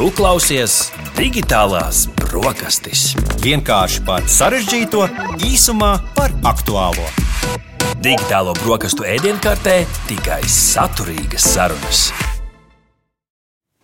[0.00, 0.74] Tu klausies
[1.12, 3.10] digitālās brokastis.
[3.44, 5.02] Vienkārši par sarežģīto,
[5.44, 7.04] īsumā par aktuālo.
[8.00, 12.29] Digitālo brokastu ēdienkartē tikai saturīgas sarunas.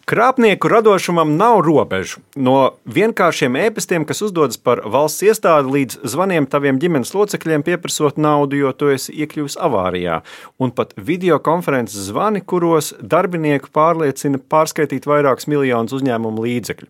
[0.07, 2.21] Krāpnieku radošumam nav robežu.
[2.39, 8.55] No vienkāršiem ēpastiem, kas uzdodas par valsts iestādi, līdz zvaniem taviem ģimenes locekļiem, pieprasot naudu,
[8.61, 10.21] jo tu esi iekļuvis avārijā.
[10.63, 16.87] Un pat video konferences zvani, kuros darbinieku pārliecina pārskaitīt vairākus miljonus uzņēmumu līdzekļu.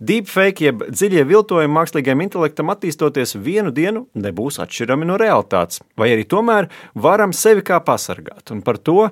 [0.00, 5.82] Deepfake, jeb dziļie viltojumi mākslīgajam intelektam attīstoties vienu dienu, nebūs atšķirami no realitātes.
[6.00, 8.48] Vai arī tomēr varam sevi kā pasargāt?
[8.56, 9.10] Un par to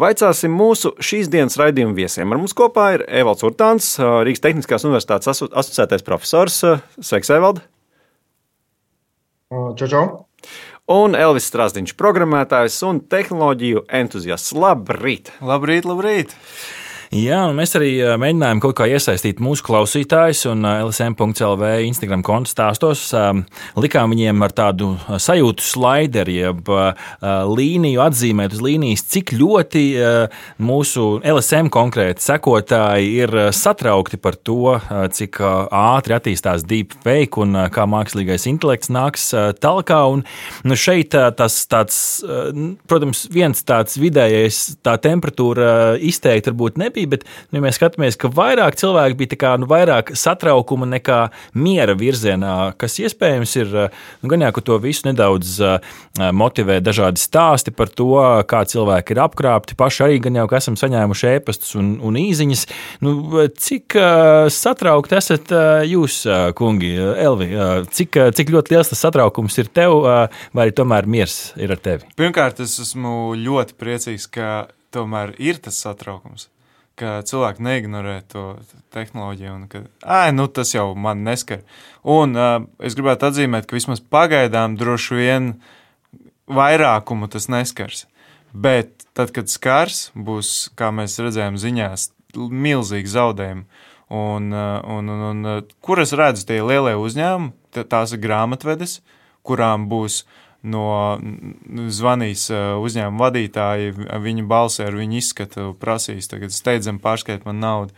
[0.00, 2.32] vaicāsim mūsu šīs dienas raidījuma viesiem.
[2.32, 6.60] Ar mums kopā ir Evalds Urtāns, Rīgas Tehniskās Universitātes aso asociētais profesors.
[7.00, 7.62] Sveiks, Evald!
[9.50, 10.04] Čau, čau!
[10.94, 14.52] Un Elvis Strasdiņš, programmētājs un tehnoloģiju entuziasts.
[14.52, 15.32] Labrīt!
[15.40, 16.34] Labrīt, labrīt!
[17.12, 17.90] Jā, mēs arī
[18.20, 23.02] mēģinājām kaut kā iesaistīt mūsu klausītājus un LSM.CLV Instagram konta stāstos.
[23.76, 26.70] Likām viņiem ar tādu sajūtu slaideri, jeb
[27.20, 29.84] līniju atzīmēt uz līnijas, cik ļoti
[30.64, 34.78] mūsu LSM konkrēti sekotāji ir satraukti par to,
[35.14, 39.28] cik ātri attīstās deepfake un kā mākslīgais intelekts nāks
[39.60, 40.00] talkā.
[40.14, 40.24] Un,
[40.64, 42.00] nu, šeit tas tāds,
[42.88, 48.18] protams, viens tāds vidējais tā temperatūra izteikti varbūt nebija bija, bet nu, ja mēs skatāmies,
[48.20, 51.20] ka vairāk cilvēki bija kā, nu, vairāk satraukuma nekā
[51.58, 55.56] miera virzienā, kas iespējams ir nu, gan jau, ka to visu nedaudz
[56.14, 58.12] motivē dažādi stāsti par to,
[58.50, 59.78] kā cilvēki ir apkrāpti.
[59.78, 62.66] Paši arī gan jau, ka esam saņēmuši ēpastus un, un īziņas.
[63.04, 63.16] Nu,
[63.58, 63.98] cik
[64.54, 65.52] satraukti esat
[65.90, 66.22] jūs,
[66.58, 67.50] kungi, Elvi?
[67.94, 72.08] Cik, cik ļoti liels tas satraukums ir tev, vai arī tomēr miers ir ar tevi?
[72.18, 76.48] Pirmkārt, es esmu ļoti priecīgs, ka tomēr ir tas satraukums
[77.00, 78.44] ka cilvēki neignorē to
[78.94, 81.64] tehnoloģiju, un ka ai, nu, tas jau man neskar.
[82.02, 85.48] Un uh, es gribētu atzīmēt, ka vismaz pagaidām droši vien
[86.50, 88.04] vairākumu tas neskars.
[88.54, 93.66] Bet tad, kad skars, būs, kā mēs redzējām, ziņās, milzīgi zaudējumi.
[94.14, 97.54] Un, un, un, un kur es redzu tie lielie uzņēmumi,
[97.90, 99.00] tās ir grāmatvedes,
[99.42, 100.88] kurām būs uh, no
[101.92, 103.94] zvanīs uzņēmuma vadītāji,
[104.24, 107.96] viņu balsi ar viņu izskatu prasīs, tagad steidzam pārskait man naudu.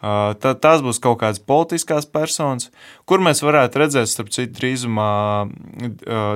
[0.00, 2.70] Tā, tās būs kaut kādas politiskās personas,
[3.04, 5.08] kur mēs varētu redzēt, starp citu, drīzumā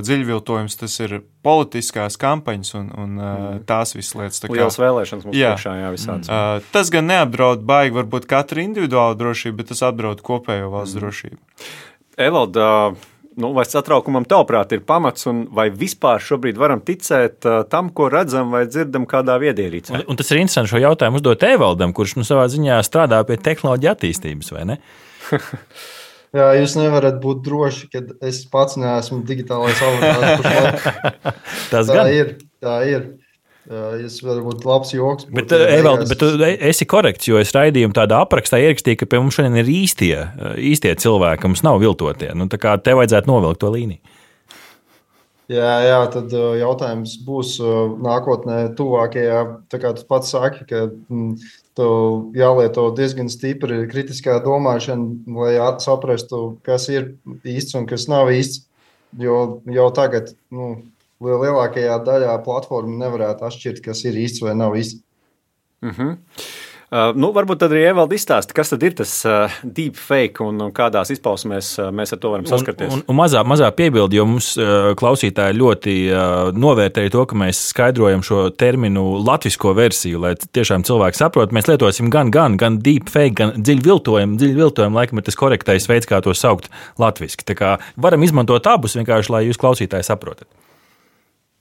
[0.05, 3.63] dziļviltojums, tas ir politiskās kampaņas un, un mm.
[3.69, 4.43] tās visas lietas.
[4.43, 5.55] Tā kā Lielas vēlēšanas mums jā.
[5.55, 6.29] priekšā, jā, visāds.
[6.29, 6.69] Mm.
[6.77, 11.01] Tas gan neapdraud baigi varbūt katru individuālu drošību, bet tas apdraud kopējo valsts mm.
[11.01, 11.41] drošību.
[12.21, 12.69] Evalda,
[13.41, 18.09] nu, vai satraukumam tavuprāt ir pamats, un vai vispār šobrīd varam ticēt uh, tam, ko
[18.13, 19.97] redzam vai dzirdam kādā viedierīcē?
[19.97, 23.41] Un, un tas ir interesanti šo jautājumu uzdot Evaldam, kurš nu, savā ziņā strādā pie
[23.43, 24.81] tehnoloģija attīstības, vai ne?
[26.35, 30.89] Jā, jūs nevarat būt droši, ka es pats neesmu digitālais avatārs.
[31.71, 32.33] tas tā gan ir.
[32.65, 33.05] Tā ir.
[33.65, 35.29] Tas var būt labs joks.
[35.33, 39.39] Bet, Evalda, bet tu esi korekts, jo es raidījumu tādā aprakstā ierakstīju, ka pie mums
[39.39, 40.19] šodien ir īstie,
[40.61, 42.35] īstie cilvēki, mums nav viltotie.
[42.37, 44.21] Nu, tā kā tev vajadzētu novilkt to līniju.
[45.53, 47.57] Jā, jā, tad jautājums būs
[48.05, 49.41] nākotnē, tuvākajā.
[49.73, 51.35] Tā kā tu pats saki, ka mm,
[51.77, 51.89] tu
[52.37, 57.13] jālieto diezgan stipri kritiskā domāšana, lai saprastu, kas ir
[57.45, 58.65] īsts un kas nav īsts.
[59.21, 60.73] Jo jau tagad nu,
[61.23, 65.03] lielākajā daļā platformu nevarētu atšķirt, kas ir īsts vai nav īsts.
[65.85, 66.17] Uh -huh.
[66.95, 70.71] Uh, nu, varbūt tad arī Evalda izstāsta, kas tad ir tas uh, deepfake un, un
[70.71, 72.93] kādās izpausmēs uh, mēs ar to varam saskarties.
[72.93, 77.39] Un, un, un mazā, mazā piebildi, jo mums uh, klausītāji ļoti uh, novērtēja to, ka
[77.41, 81.57] mēs skaidrojam šo terminu latvisko versiju, lai tiešām cilvēki saprot.
[81.57, 84.39] Mēs lietosim gan, gan, gan deepfake, gan dziļu viltojumu.
[84.39, 86.71] Dziļu viltojumu laikam ir tas korektais veids, kā to saukt
[87.03, 87.49] latviski.
[87.49, 90.47] Tā kā varam izmantot abus vienkārši, lai jūs klausītāji saprotat.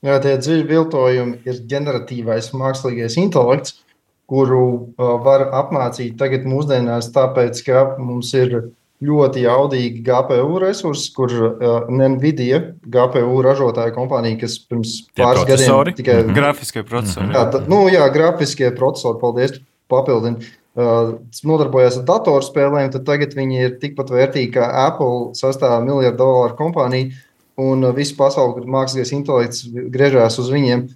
[0.04, 3.78] Jā, tie dziļi viltojumi ir ģeneratīvais mākslīgais intelekts,
[4.28, 8.58] kuru uh, var apmācīt tagad mūsdienās, tāpēc, ka mums ir
[9.04, 16.18] ļoti jaudīgi GPU resursi, kur uh, Nvidia, GPU ražotāja kompānija, kas pirms pāris gadiem tikai
[16.20, 16.36] mm -hmm.
[16.40, 17.32] grafiskie procesori.
[17.36, 19.60] Jā, tā, nu, jā, grafiskie procesori, paldies,
[19.92, 20.52] papildina.
[20.74, 26.58] Uh, nodarbojas ar datorspēlēm, tad tagad viņi ir tikpat vērtīgi kā Apple sastāv miljardu dolāru
[26.58, 27.12] kompānija
[27.60, 30.88] un uh, visa pasaule, kur mākslīgais intelekts griežās uz viņiem.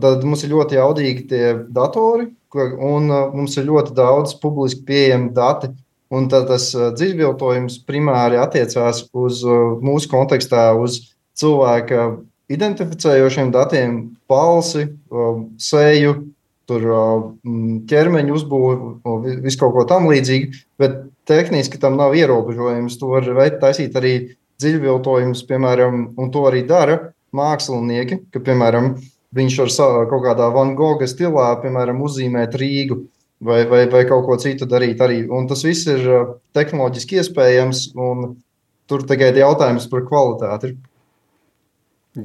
[0.00, 5.32] Tad mums ir ļoti jaudīgi tie datori, un uh, mums ir ļoti daudz publiski pieejami
[5.36, 5.72] dati.
[6.12, 9.40] Un tad tas uh, dziļviltojums primāri attiecās uz
[9.80, 11.00] mūsu kontekstā, uz
[11.40, 12.10] cilvēka
[12.52, 13.94] identificējošiem datiem,
[14.28, 14.84] balsi,
[15.56, 16.12] seju,
[16.68, 16.84] tur
[17.88, 18.74] ķermeņa uzbūve,
[19.44, 20.98] visu kaut ko tam līdzīgu, bet
[21.28, 22.98] tehniski tam nav ierobežojums.
[23.00, 23.28] To var
[23.62, 24.14] taisīt arī
[24.60, 26.98] dziļviltojumus, piemēram, un to arī dara
[27.36, 28.94] mākslinieki, ka, piemēram,
[29.32, 29.72] viņš var
[30.10, 33.00] kaut kādā Van Gogha stilā, piemēram, uzzīmēt Rīgu
[33.42, 35.22] vai, vai, vai kaut ko citu darīt arī.
[35.30, 36.06] Un tas viss ir
[36.56, 38.34] tehnoloģiski iespējams, un
[38.90, 40.74] tur tikai jautājums par kvalitāti.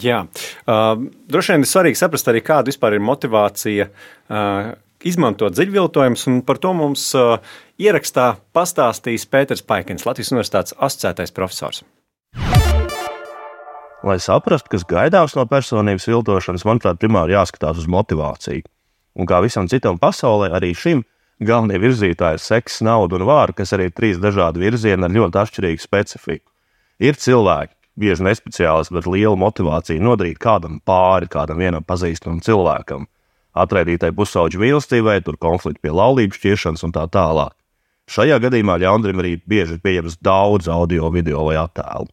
[0.04, 0.26] Jā,
[0.68, 0.98] uh,
[1.32, 4.74] droši vien ir svarīgi saprast arī, kāda vispār ir motivācija uh,
[5.08, 7.38] izmantot dziļviltojumus, un par to mums uh,
[7.80, 11.86] ierakstā pastāstīs Pēters Paikins, Latvijas Universitātes asociētais profesors.
[14.08, 18.64] Lai saprastu, kas gaidāms no personības viltošanas, manuprāt, primāri jāskatās uz motivāciju.
[19.18, 21.02] Un kā visam citam pasaulē, arī šim
[21.44, 25.42] galvenie virzītāji ir seks, nauda un vāra, kas arī ir trīs dažādi virzieni ar ļoti
[25.42, 26.46] atšķirīgu specifiku.
[27.04, 33.08] Ir cilvēki, bieži nespeciālisti, bet liela motivācija nodarīt kādam pāri, kādam vienam pazīstamam cilvēkam,
[33.58, 37.58] atraidītai pusauģu mīlestībai, tur konflikti pie laulības šķiršanas un tā tālāk.
[38.08, 42.08] Šajā gadījumā ļaundarim arī bieži ir pieejams daudz audio, video vai attēlu.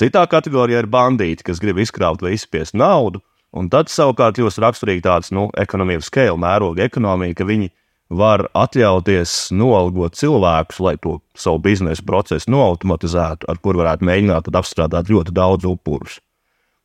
[0.00, 3.20] Citā kategorijā ir bandīti, kas grib izkrāpt vai izspiest naudu,
[3.52, 7.68] un tad savukārt jūs raksturīgi tāds nu, ekonomijas scale, mēroga ekonomija, ka viņi
[8.12, 15.12] var atļauties noalgot cilvēkus, lai to savu biznesa procesu noautomatizētu, ar kur varētu mēģināt apstrādāt
[15.12, 16.20] ļoti daudz upurus.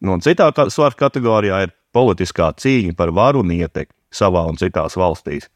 [0.04, 4.96] Nu, un citā svara kategorijā ir politiskā cīņa par varu un ietekmi savā un citās
[5.00, 5.48] valstīs,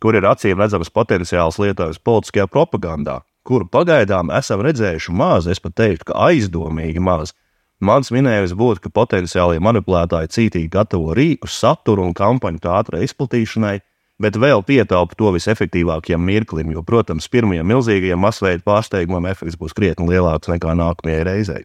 [0.00, 5.76] kur ir acīm redzams potenciāls lietojums politiskajā propagandā, kuru pagaidām esam redzējuši maz, es pat
[5.80, 7.34] teiktu, ka aizdomīgi maz.
[7.80, 13.78] Mans minējums būtu, ka potenciālie manipulētāji cītīgi gatavo rīkus, saturu un kampaņu tā ātrai izplatīšanai,
[14.20, 20.10] bet vēl pietaupa to visefektīvākajam mirklim, jo, protams, pirmajam milzīgajam masveida pārsteigumam efekts būs krietni
[20.12, 21.64] lielāks nekā nākamajai reizei.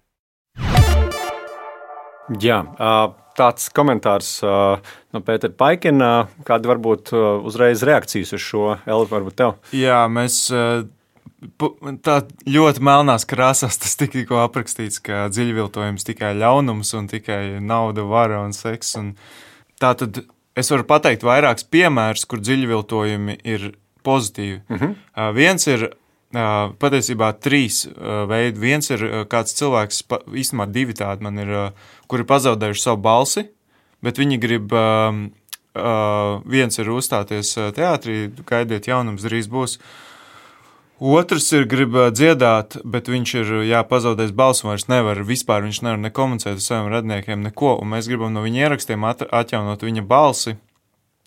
[2.40, 2.62] Jā,
[3.38, 6.12] tāds komentārs no Pētera Paikina.
[6.48, 7.12] Kāda varbūt
[7.46, 9.58] uzreiz reakcijas uz šo Elvu varbūt tev?
[9.76, 10.48] Jā, mēs
[12.06, 12.20] tā
[12.50, 18.56] ļoti melnās krāsās tas tikko aprakstīts, ka dziļviltojums tikai ļaunums un tikai nauda, vara un
[18.56, 18.96] seks.
[19.00, 19.14] Un
[19.82, 20.24] tā tad
[20.58, 23.74] es varu pateikt vairākus piemērus, kur dziļviltojumi ir
[24.06, 24.62] pozitīvi.
[24.70, 24.96] Mm -hmm.
[25.16, 28.60] uh, viens ir uh, patiesībā trīs uh, veidi.
[28.60, 31.70] Viens ir uh, kāds cilvēks, pa, īstenībā divi tādi man ir, uh,
[32.08, 33.50] kuri pazaudējuši savu balsi,
[34.02, 34.72] bet viņi grib.
[34.74, 35.30] Uh,
[35.76, 39.76] Uh, viens ir uzstāties teātrī, gaidiet, jaunums drīz būs.
[39.76, 39.84] Uh,
[40.96, 46.00] Otrs ir gribēt dziedāt, bet viņš ir jā, pazaudējis balsu, vairs nevar vispār, viņš nevar
[46.00, 50.56] nekomunicēt ar saviem radniekiem, neko, mēs gribam no viņa ierakstiem at atjaunot viņa balsi,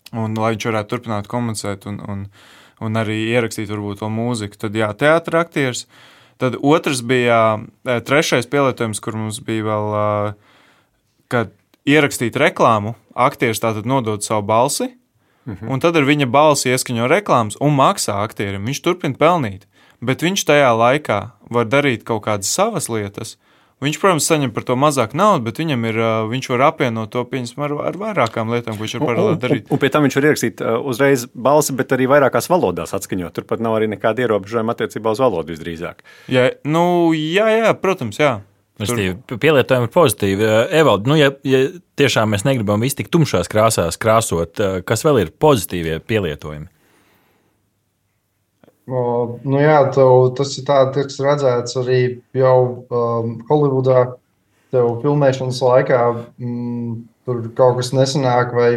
[0.09, 2.25] un lai viņš varētu turpināt komunicēt un, un,
[2.81, 4.57] un arī ierakstīt varbūt to mūziku.
[4.57, 5.85] Tad jā, teātra aktieris.
[6.41, 9.89] Tad otrs bija trešais pielietojums, kur mums bija vēl,
[11.29, 11.53] kad
[11.85, 14.95] ierakstīt reklāmu, aktieris tātad nodod savu balsi,
[15.49, 15.69] Mhm.
[15.73, 18.65] Un tad ar viņa balsi ieskaņo reklāmas un maksā aktierim.
[18.69, 19.65] Viņš turpina pelnīt,
[20.01, 21.19] bet viņš tajā laikā
[21.49, 23.37] var darīt kaut kādas savas lietas.
[23.79, 25.97] Viņš, protams, saņem par to mazāk naudas, bet viņam ir,
[26.27, 29.63] viņš var apvienot to ar, ar vairākām lietām, ko viņš var paralēli darīt.
[29.63, 33.37] Un, un, un pie tam viņš var ierakstīt uzreiz balsi, bet arī vairākās valodās atskaņot.
[33.39, 36.03] Turpat nav arī nekāda ierobežojuma attiecībā uz valodu visdrīzāk.
[36.27, 36.83] Jā, nu,
[37.15, 38.41] jā, jā, protams, jā.
[38.79, 40.49] Pielietojumi ir pozitīvi.
[40.79, 41.65] Evald, nu, ja, ja
[41.99, 46.69] tiešām mēs negribam visu tik tumšās krāsās krāsot, kas vēl ir pozitīvie pielietojumi?
[48.89, 49.01] O,
[49.45, 51.99] nu jā, tev, tas ir tāds, kas redzēts arī
[52.37, 52.57] jau
[52.89, 54.07] um, Holivudā.
[54.69, 55.99] Tev filmēšanas laikā
[56.37, 56.89] mm,
[57.25, 58.69] tur kaut kas nesanāk, vai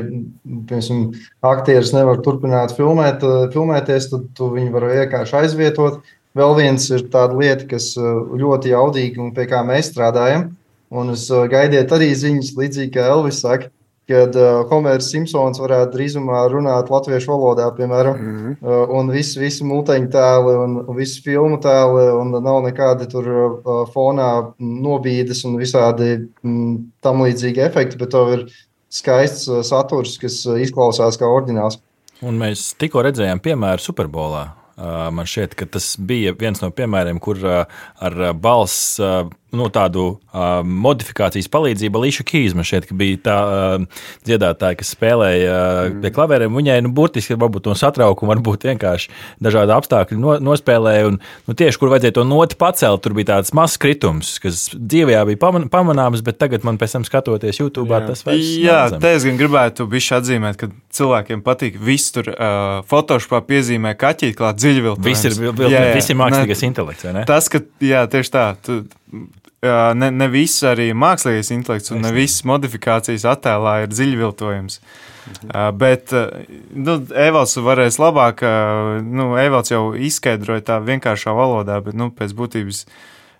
[0.70, 1.02] piemēram,
[1.44, 6.00] aktieris nevar turpināt filmēt, filmēties, tad tu viņu var vienkārši aizvietot.
[6.38, 10.50] Vēl viens ir tāda lieta, kas uh, ļoti jaudīga un pie kā mēs strādājam.
[10.92, 13.68] Un es uh, gaidiet arī ziņas, līdzīgi kā Elvis saka,
[14.08, 18.56] kad uh, Homērs Simpsons varētu drīzumā runāt latviešu valodā, piemēram, mm -hmm.
[18.60, 23.70] uh, un visi, visi mūteņu tēli un, visi filmu tēli, un nav nekādi tur uh,
[23.94, 26.28] fonā nobīdes un visādi
[27.00, 28.46] tam līdzīgi efekti, bet to ir
[28.92, 31.78] skaists saturs, kas izklausās kā oriģināls.
[32.22, 34.61] Un mēs tikko redzējām piemēru Superbolā.
[34.76, 38.96] Man šķiet, ka tas bija viens no piemēriem, kur ar balss
[39.52, 45.96] nu, tādu uh, modifikācijas palīdzību Līša šķiet, ka bija tā uh, dziedātāja, kas spēlēja uh,
[46.02, 46.56] pie klavierēm.
[46.56, 49.12] Viņai nu, burtiski varbūt no satraukuma, varbūt vienkārši
[49.44, 51.10] dažādi apstākļi no, nospēlēja.
[51.10, 51.18] Un,
[51.48, 55.42] nu, tieši kur vajadzēja to noti pacelt, tur bija tāds mazs kritums, kas dzīvē bija
[55.42, 58.00] paman, pamanāms, bet tagad man pēc tam skatoties YouTube, jā.
[58.08, 62.80] tas vairs Jā, te es gan gribētu bišķi atzīmēt, ka cilvēkiem patīk viss tur uh,
[62.88, 65.04] Photoshopā piezīmē kaķīt klāt dziļviltu.
[65.04, 65.36] Viss ir.
[65.92, 67.28] Viss ir mākslīgais intelekts, vai ne?
[67.28, 68.48] Tas, ka, jā, tieši tā.
[68.64, 68.82] Tu,
[69.62, 74.78] ne, ne viss arī mākslīgais intelekts un ne visas modifikācijas attēlā ir dziļviltojums.
[74.82, 75.12] Uh,
[75.78, 76.10] bet
[76.74, 78.42] nu, Evalds varēs labāk,
[79.06, 82.84] nu, Evalds jau izskaidroja tā vienkāršā valodā, bet nu, pēc būtības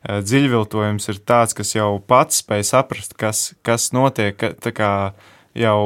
[0.02, 4.38] dziļviltojums ir tāds, kas jau pats spēj saprast, kas, kas notiek.
[4.62, 5.12] kā
[5.54, 5.82] jau,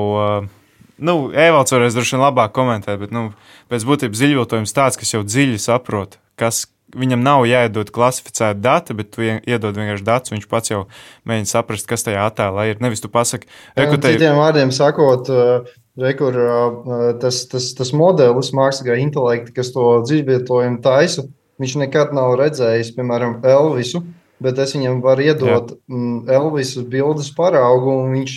[0.98, 3.30] nu, Evalds varēs droši vien labāk komentēt, bet nu,
[3.72, 6.66] pēc būtības dziļviltojums tāds, kas jau dziļi saprot, kas.
[6.96, 10.32] Viņam nav jāiedod klasificēta data, bet tu ie- iedod vienkārši datus.
[10.32, 10.82] Viņš pats jau
[11.28, 12.80] mēģina saprast, kas tajā attēlā ir.
[12.80, 14.18] Nevis tu pasaki, Un rekrutēji.
[14.18, 15.68] Citiem vārdiem sakot, uh,
[16.00, 21.26] re, kur, uh, tas, tas, tas modelis, mākslīgā intelekta, kas to dzīvvietojumu taisa,
[21.60, 24.04] viņš nekad nav redzējis, piemēram, Elvisu.
[24.36, 28.34] Bet es viņam varu iedot mm, Elvisu bildes paraugu, un viņš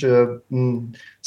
[0.48, 0.78] mm,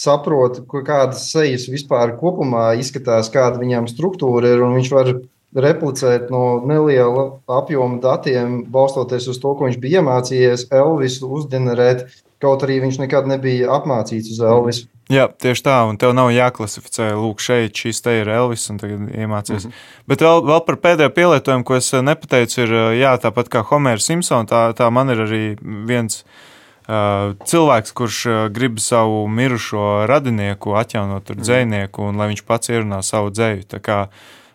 [0.00, 4.62] saprot, kādas sejas vispār kopumā izskatās, kāda viņām struktūra ir.
[4.64, 5.10] un Viņš var
[5.54, 12.06] replicēt no neliela apjoma datiem, balstoties uz to, ko viņš bija iemācījies, Elvisu uzģenerēt,
[12.42, 14.88] kaut arī viņš nekad nebija apmācīts uz Elvisu.
[15.12, 19.10] Jā, tieši tā, un tev nav jāklasificē, lūk, šeit šis te ir Elvis, un tagad
[19.10, 19.66] iemācīties.
[19.66, 19.74] Mm.
[19.74, 20.06] -hmm.
[20.08, 23.64] Bet vēl, vēl par pēdējo pielietojumu, ko es eh, nepateicu, ir, eh, jā, tāpat kā
[23.66, 30.74] Homēra Simpsona, tā, tā man ir arī viens uh, cilvēks, kurš grib savu mirušo radinieku
[30.78, 33.66] atjaunot ar dzējnieku, un lai viņš pats ierunā savu dzēju.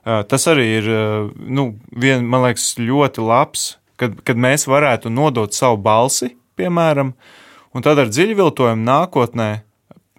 [0.07, 0.85] Tas arī ir,
[1.35, 3.65] nu, vien, man liekas, ļoti labs,
[3.99, 7.11] kad, kad mēs varētu nodot savu balsi, piemēram,
[7.75, 9.49] un tad ar dziļviltojumu nākotnē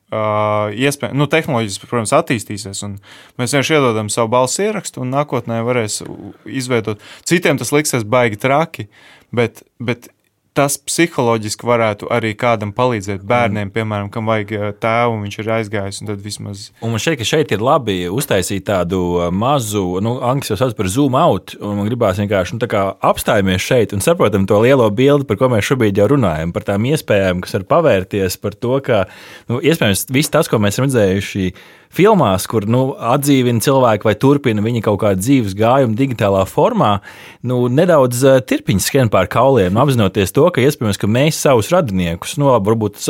[0.09, 2.99] iespēja, nu, tehnoloģijas, protams, attīstīsies, un
[3.41, 6.03] mēs vienkārši iedodam savu balsu ierakstu, un nākotnē varēs
[6.49, 7.03] izveidot.
[7.29, 8.89] Citiem tas liksies baigi traki,
[9.33, 10.09] bet, bet
[10.59, 13.23] tas psiholoģiski varētu arī kādam palīdzēt.
[13.29, 16.69] Bērniem, piemēram, kam vajag tēvu, viņš ir aizgājis, un tad vismaz.
[16.83, 19.01] Un man ka šeit ir labi uztaisīt tādu
[19.35, 21.55] mazu, nu, angļu jau sauc par zoom out.
[21.61, 22.71] un Man gribās vienkārši nu,
[23.11, 26.53] apstājamies šeit un saprotam to lielo bildi, par ko mēs šobrīd jau runājam.
[26.57, 29.05] Par tām iespējām, kas var pavērties, par to, ka
[29.51, 31.53] nu, iespējams viss tas, ko mēs esam redzējuši
[31.95, 36.99] filmās, kur nu, atdzīvina cilvēku vai turpina viņa kaut kādu dzīves gājumu digitālā formā,
[37.47, 42.37] nu, nedaudz uh, tirpiņas skrien pār kauliem, apzinoties to, ka iespējams, ka mēs savus radiniekus,
[42.41, 43.01] nu, varbūt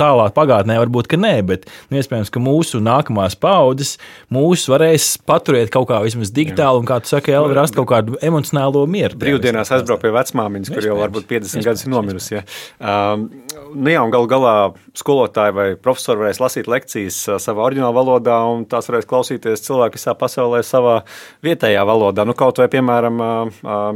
[0.00, 3.96] tālāk pagātnē, varbūt, ka nē, bet nu, iespējams, ka mūsu nākamās paudzes
[4.32, 8.18] mūs varēs paturēt kaut kā vismaz digitāli, un, kā tu saki, Elvi, rast kaut kādu
[8.24, 9.18] emocionālo mieru.
[9.20, 12.36] Brīvdienās visā aizbraukt pie vecmāmiņas, kur jau varbūt 50 Iespējams, gadus ir nomirusi.
[12.36, 12.44] Ja.
[12.80, 13.26] Um,
[13.74, 14.54] nu jā, un gal galā
[14.98, 20.14] skolotāji vai profesori varēs lasīt lekcijas savā oriģinālā valodā, un tās varēs klausīties cilvēki visā
[20.18, 21.00] pasaulē savā
[21.46, 22.26] vietējā valodā.
[22.28, 23.20] Nu, kaut vai, piemēram,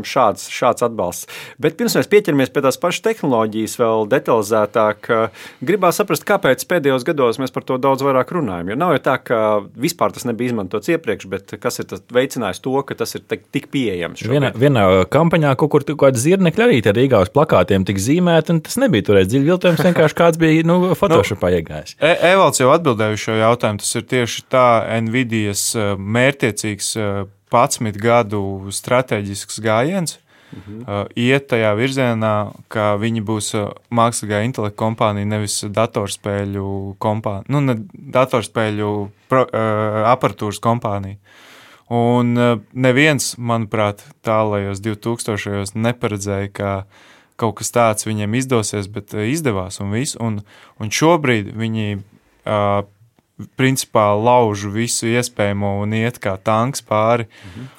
[0.07, 1.29] šāds, šāds atbalsts.
[1.63, 5.11] Bet pirms mēs pieķeramies pie tās pašas tehnoloģijas vēl detalizētāk,
[5.69, 8.71] gribās saprast, kāpēc pēdējos gados mēs par to daudz vairāk runājam.
[8.73, 9.39] Jo nav jau tā, ka
[9.81, 13.69] vispār tas nebija izmantots iepriekš, bet kas ir veicinājis to, ka tas ir tik- tik
[13.75, 14.23] pieejams.
[14.23, 14.35] šobrīd?
[14.35, 18.55] Vienā, vienā kampaņā kaut kur tur kāda zirnekļa arī ar Rīgā uz plakātiem tika zīmēta,
[18.57, 19.85] un tas nebija toreiz dziļi viltojums.
[19.85, 21.97] Vienkārši kāds bija nu, Photoshopā iegājis.
[22.01, 23.81] E Evalds jau atbildēja šo jautājumu.
[23.85, 24.67] Tas ir tieši tā
[25.05, 28.41] Nvidias uh, mērķiecīgs uh, 11 gadu
[28.75, 30.19] strateģisks gājiens.
[30.55, 30.83] Mhm.
[30.87, 32.35] Uh, iet tajā virzienā,
[32.71, 36.69] ka viņi būs uh, mākslīgā intelekta kompānija, nevis datorspēļu
[37.03, 37.75] kompānija, nu, ne
[38.15, 38.91] datorspēļu
[39.33, 41.19] pro, uh, aparatūras kompānija.
[41.95, 42.33] Un
[42.73, 45.77] neviens, manuprāt, tālajos 2000.
[45.77, 46.71] neparedzēja, ka
[47.37, 50.17] kaut kas tāds viņiem izdosies, bet izdevās un viss.
[50.17, 50.41] Un,
[50.81, 52.87] un šobrīd viņi uh,
[53.59, 57.27] principā lauž visu iespējamo un iet kā tanks pāri.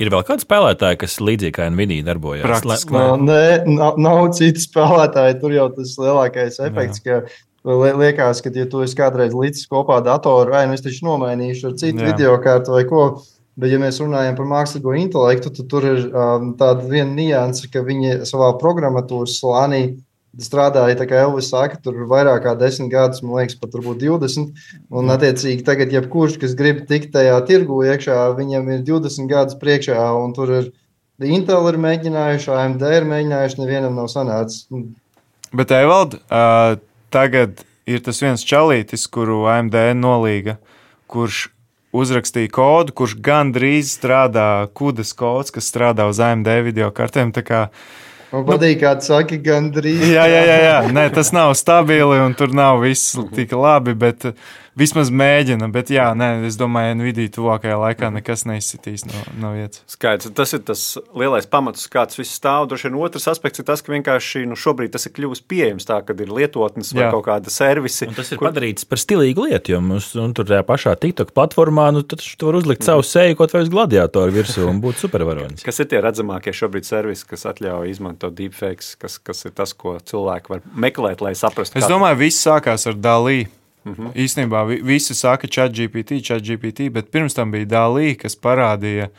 [0.01, 2.43] Ir vēl kādi spēlētāji, kas līdzīgi kā Nvidia darbojas.
[2.43, 5.39] Praktiski Lai- No, nē, nav, nav citu spēlētāju.
[5.41, 7.21] Tur jau tas lielākais efekts, ka
[7.65, 11.71] li- liekas, ka, ja tu esi kādreiz līdzi kopā datoru, vai nu es taču nomainīšu
[11.71, 12.11] ar citu Jā.
[12.11, 13.21] video kārtu vai ko.
[13.57, 17.79] Bet, ja mēs runājam par mākslīgo intelektu, tad tur ir um, tāda viena nianse, ka
[17.79, 19.95] viņi savā programmatūras slānī
[20.41, 24.01] strādāja, tā kā Elvis saka, tur ir vairāk kā desmit gadus, man liekas, pat varbūt
[24.03, 24.65] 20.
[24.91, 29.99] Un, attiecīgi, tagad, jebkurš, kas grib tikt tajā tirgu iekšā, viņam ir 20 gadus priekšā,
[30.19, 30.73] un tur ir
[31.23, 34.65] Intel ir mēģinājuši, AMD ir mēģinājuši, nevienam nav sanācis.
[35.55, 36.75] Bet, Evald, uh,
[37.07, 40.57] tagad ir tas viens čalītis, kuru AMD nolīga,
[41.07, 41.45] kurš
[41.95, 47.31] uzrakstīja kodu, kurš gandrīz strādā kudas kods, kas strādā uz AMD video kartēm.
[47.31, 47.61] tā kā
[48.35, 50.01] Man patīk, kā tu saki, gandrīz.
[50.11, 50.77] Jā, jā, jā, jā.
[50.91, 54.33] Nē, tas nav stabili un tur nav viss tik labi, bet uh,
[54.79, 55.69] vismaz mēģina.
[55.73, 59.83] Bet, jā, nē, es domāju, Nvidia tuvākajā laikā nekas neizsitīs no, no vietas.
[59.91, 60.83] Skaidrs, tas ir tas
[61.17, 62.67] lielais pamats, kāds viss stāv.
[62.71, 66.01] Droši vien otrs aspekts ir tas, ka vienkārši nu, šobrīd tas ir kļuvis pieejams tā,
[66.05, 67.11] kad ir lietotnes vai Jā.
[67.15, 68.09] kaut kāda servisi.
[68.09, 68.49] Un tas ir kur...
[68.51, 72.49] padarīts par stilīgu lietu, jo mums un tur tajā pašā TikTok platformā nu, tad tu
[72.49, 75.65] vari uzlikt savu seju kaut vai uz gladiatoru virsū un būt supervaronis.
[75.65, 79.97] Kas ir tie redzamākie šobrīd servisi, kas ļauj izmantot deepfakes, kas, kas ir tas, ko
[80.03, 81.79] cilvēki var meklēt, lai saprastu?
[81.79, 83.45] Es kā- domāju, viss sākās ar Dalī.
[83.85, 84.11] Mhm.
[84.17, 89.11] Īstenībā vi, visi saka, ChatGPT, ChatGPT, bet pirms tam bija Dālī, kas parādīja,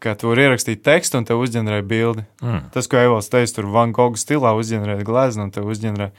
[0.00, 2.24] ka tu vari ierakstīt tekstu un tev uzģenerē bildi.
[2.42, 2.70] Mm.
[2.72, 6.10] Tas, ko Evols teica, tur Van Gogh stilā uzģenerē gleznu un tev uzģenerē.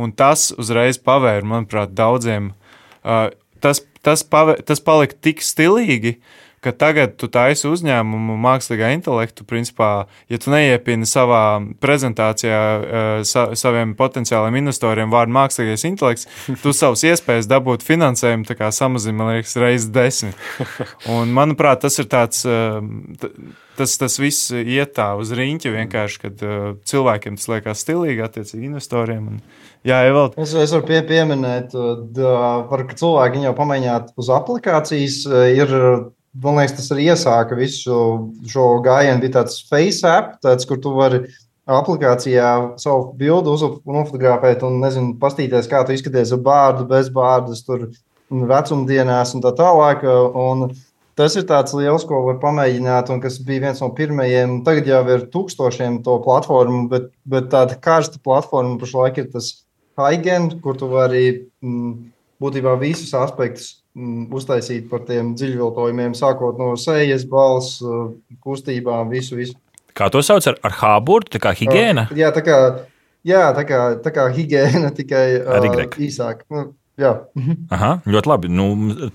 [0.00, 2.52] Un tas uzreiz pavēra, manuprāt, daudziem.
[3.00, 3.28] Uh,
[3.60, 9.46] tas, tas, pavē, tas palika tik stilīgi, uh, ka tagad tu taisi uzņēmumu mākslīgā intelektu,
[9.48, 9.90] principā,
[10.28, 16.28] ja tu neiepini savā prezentācijā uh, sa, saviem potenciāliem investoriem vārdu mākslīgais intelekts,
[16.64, 20.36] tu savus iespējas dabūt finansējumu samazini, man liekas, reizes desmit.
[21.16, 22.44] Un, manuprāt, tas ir tāds.
[22.44, 22.84] Uh,
[23.80, 28.68] tas, tas viss iet tā uz rīņķa vienkārši, kad uh, cilvēkiem tas liekas stilīgi, attiecīgi
[28.68, 29.32] investoriem.
[29.32, 29.42] Un,
[29.88, 30.36] jā, Evald.
[30.36, 31.72] es, es varu pie, pieminēt,
[32.68, 35.22] par, ka cilvēki jau pamēģināt uz aplikācijas.
[35.56, 35.78] Ir
[36.34, 38.00] man liekas, tas arī iesāka visu
[38.50, 39.20] šo, gājienu.
[39.22, 41.24] Bija tāds face app, tāds, kur tu vari
[41.70, 47.90] aplikācijā savu bildi uzfotografēt un, nezinu, pastīties, kā tu izskaties ar bārdu, bez bārdas, tur
[48.30, 50.06] vecumdienās un tā tālāk.
[50.38, 50.70] Un
[51.18, 54.60] tas ir tāds liels, ko var pamēģināt, un kas bija viens no pirmajiem.
[54.66, 59.58] Tagad jau ir tūkstošiem to platformu, bet, bet tāda karsta platforma pašlaik ir tas
[60.00, 61.24] Haigen, kur tu vari
[61.60, 61.90] mm,
[62.40, 67.80] būtībā visus aspektus uztaisīt par tiem dziļviltojumiem, sākot no sejas, balss,
[68.44, 69.38] kustībām, visu.
[69.38, 69.56] visu.
[69.96, 72.06] Kā to sauc ar, ar hāburtu, tā kā higiēna?
[72.10, 72.58] Uh, jā, tā kā,
[73.26, 76.46] jā, tā kā, tā kā higiēna, tikai uh, īsāk.
[76.52, 76.70] Nu,
[77.00, 77.14] Jā.
[77.38, 77.56] Mhm.
[77.72, 78.50] Aha, ļoti labi.
[78.52, 78.66] Nu,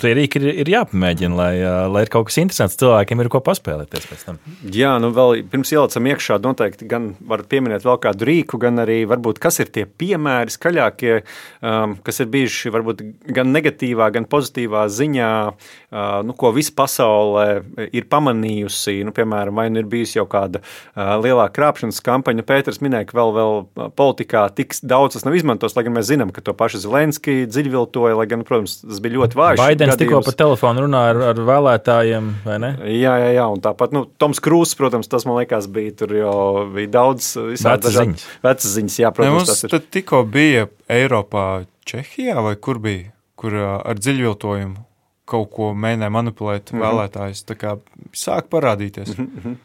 [0.01, 1.54] tie rīki ir, ir jāpamēģina, lai,
[1.92, 2.77] lai ir kaut kas interesants.
[2.82, 4.39] Cilvēkiem ir ko paspēlēties pēc tam.
[4.74, 9.04] Jā, nu vēl pirms ielicam iekšā, noteikti gan var pieminēt vēl kādu rīku, gan arī
[9.10, 11.20] varbūt kas ir tie piemēri skaļākie,
[11.62, 13.04] um, kas ir bijuši varbūt
[13.36, 17.46] gan negatīvā, gan pozitīvā ziņā, uh, nu, ko visa pasaule
[17.92, 18.98] ir pamanījusi.
[19.06, 22.48] Nu, piemēram, vai nu ir bijusi jau kāda uh, lielāka krāpšanas kampaņa.
[22.50, 26.34] Pēters minēja, ka vēl, vēl politikā tik daudz tas nav izmantos, lai gan mēs zinām,
[26.34, 29.60] ka to pašu Zelenski dziļi izviltoja, lai gan, protams, tas bija ļoti vājš.
[29.60, 32.72] Baidens tikko pa telefonu runāja ar, ar vēlētājiem, vai ne?
[32.96, 36.39] Jā, jā, jā, un tāpat, nu, Toms Krūss, protams, tas man liekas bija tur jau
[36.75, 38.25] bija daudz visādi ziņas.
[38.46, 39.35] Vecas ziņas, jā, protams.
[39.35, 44.81] Ne, mums tad tikko bija Eiropā, Čehijā vai kur bija, kur ar dziļviltojumu
[45.29, 46.85] kaut ko mēģināja manipulēt mm -hmm.
[46.85, 47.46] vēlētājus.
[47.50, 47.77] Tā kā
[48.14, 49.18] sāk parādīties.
[49.18, 49.55] Mm -hmm.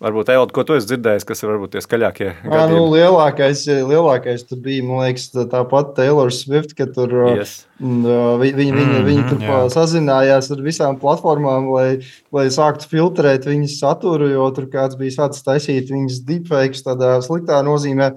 [0.00, 2.28] Varbūt, Eilda, ko tu esi dzirdējis, kas ir varbūt tie skaļākie?
[2.48, 7.52] Jā, nu, lielākais, lielākais tur bija, man liekas, tāpat Taylor Swift, ka tur yes.
[7.76, 9.58] viņi, viņi, viņi, mm, viņi tur jā.
[9.74, 11.84] sazinājās ar visām platformām, lai,
[12.32, 17.60] lai sāktu filtrēt viņas saturu, jo tur kāds bija sācis taisīt viņas deepfakes tādā sliktā
[17.68, 18.14] nozīmē.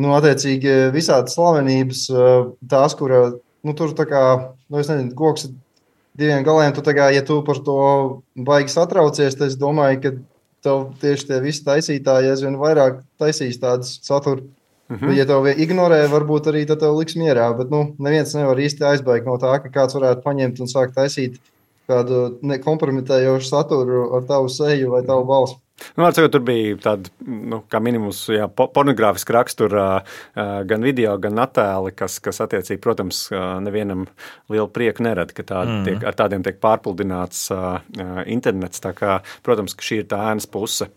[0.00, 2.06] Nu, attiecīgi, visādas slavenības,
[2.72, 4.24] tās, kur nu, tur tā kā,
[4.72, 5.50] nu, es nezinu, goks
[6.18, 7.78] diviem galiem, tu tā kā, ja tu par to
[8.48, 10.16] baigi satraucies, tad es domāju, ka
[10.64, 14.42] tev tieši tie visi taisītāji aizvien vairāk taisīs tādas satura.
[14.88, 15.16] Mm -hmm.
[15.16, 19.36] Ja tev ignorē, varbūt arī tev liks mierā, bet nu, neviens nevar īsti aizbēgt no
[19.36, 21.36] tā, ka kāds varētu paņemt un sākt taisīt
[21.88, 25.56] kādu kompromitējošu saturu ar tavu seju vai tavu balsi.
[25.96, 29.86] Nu, sakot, tur bija tāda, nu, minimums, jā, pornogrāfiska rakstura,
[30.34, 33.24] gan video, gan attēli, kas, kas attiecīgi, protams,
[33.64, 34.06] nevienam
[34.52, 35.86] lielu prieku nerada, ka tā, mm.
[35.86, 37.48] tiek, ar tādiem tiek pārpludināts
[38.26, 38.82] internets.
[38.98, 40.88] Kā, protams, ka šī ir tā ēnas puse.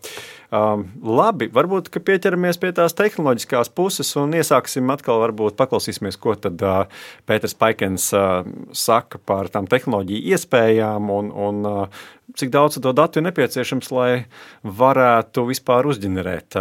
[0.52, 6.60] Um, labi, varbūt pieķeramies pie tās tehnoloģiskās puses un iesāksim atkal, varbūt paklausīsimies, ko tad
[6.60, 6.82] uh,
[7.24, 8.42] Pēters Paikens uh,
[8.76, 12.02] saka par tām tehnoloģiju iespējām un, un uh,
[12.38, 14.24] cik daudz to datu ir nepieciešams, lai
[14.64, 16.58] varētu vispār uzģenerēt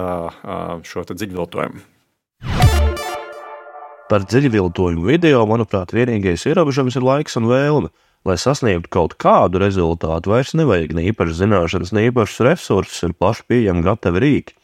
[0.88, 1.84] šo dziļviltojumu.
[4.12, 7.92] Par dziļviltojumu video, manuprāt, vienīgais ierobežojums ir laiks un vēlme.
[8.28, 13.48] Lai sasniegtu kaut kādu rezultātu, vairs nevajag ne īpašas zināšanas, ne īpašas resursus, ir plaši
[13.50, 14.58] pieejami gatavi rīki.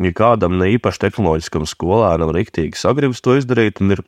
[0.00, 4.04] Ja kādam ne īpaši tehnoloģiskam skolēnam rīktīgi sagribas to izdarīt un ir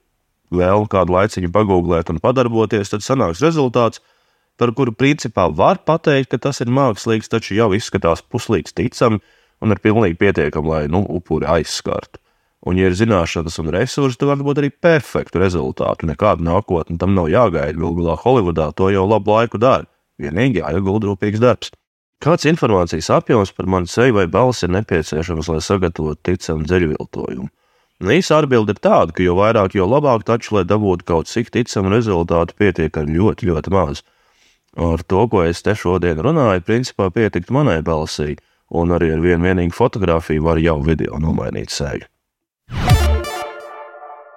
[0.55, 4.01] vēl kādu laiciņu pagūglēt un padarboties, tad sanāks rezultāts,
[4.58, 9.22] par kuru principā var pateikt, ka tas ir mākslīgs, taču jau izskatās puslīdz ticami
[9.62, 12.20] un ir pilnīgi pietiekami, lai nu, upuri aizskartu.
[12.66, 16.08] Un, ja ir zināšanas un resursi, tad var būt arī perfektu rezultātu.
[16.10, 17.78] Nekāda nākotne tam nav jāgaida.
[17.78, 19.86] Galu galā Holivudā to jau labu laiku dara.
[20.18, 21.70] Vienīgi jāiegulda rūpīgs darbs.
[22.18, 27.46] Kāds informācijas apjoms par mani seju vai balsi ir nepieciešams, lai sagatavotu ticamu dziļviltojumu?
[28.02, 31.52] Un īsa atbilde ir tāda, ka jo vairāk, jo labāk, taču, lai dabūtu kaut cik
[31.54, 34.02] ticamu rezultātu, pietiek ar ļoti, ļoti maz.
[34.78, 38.36] Ar to, ko es te šodien runāju, principā pietikt manai balsī,
[38.70, 42.06] un arī ar vienu vienīgu fotografiju var jau video nomainīt seju.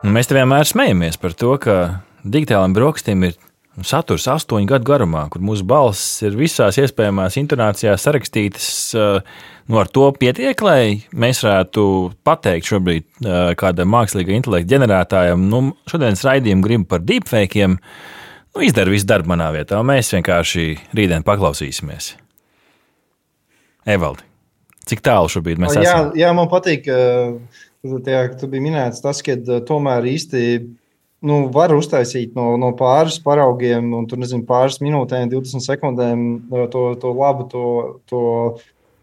[0.02, 1.78] Mēs te vienmēr smejamies par to, ka
[2.26, 3.38] digitālajiem brokastīm ir
[3.86, 8.72] saturs astoņu gadu garumā, kur mūsu balss ir visās iespējamās intonācijās sarakstītas
[9.72, 11.84] Nu, ar to pietiek, lai mēs varētu
[12.28, 17.78] pateikt šobrīd uh, kādam mākslīgā intelekta ģenerētājam, nu, šodienas raidījumu gribu par deepfakiem.
[18.52, 20.66] Nu, izdara visu darbu manā vietā, un mēs vienkārši
[20.98, 22.12] rītdien paklausīsimies.
[23.90, 24.26] Evaldi,
[24.90, 26.12] cik tālu šobrīd mēs jā, esam?
[26.20, 29.38] Jā, man patīk, ka tu biji minēts tas, ka
[29.68, 30.44] tomēr īsti
[31.28, 36.28] nu, var uztaisīt no, no pāris paraugiem, un tur nezinu, pāris minūtēm, 20 sekundēm
[36.74, 37.66] to, to labu, to,
[38.12, 38.24] to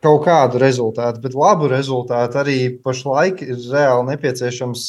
[0.04, 1.22] kaut kādu rezultātu.
[1.24, 4.84] Bet labu rezultātu arī pašlaik ir reāli nepieciešams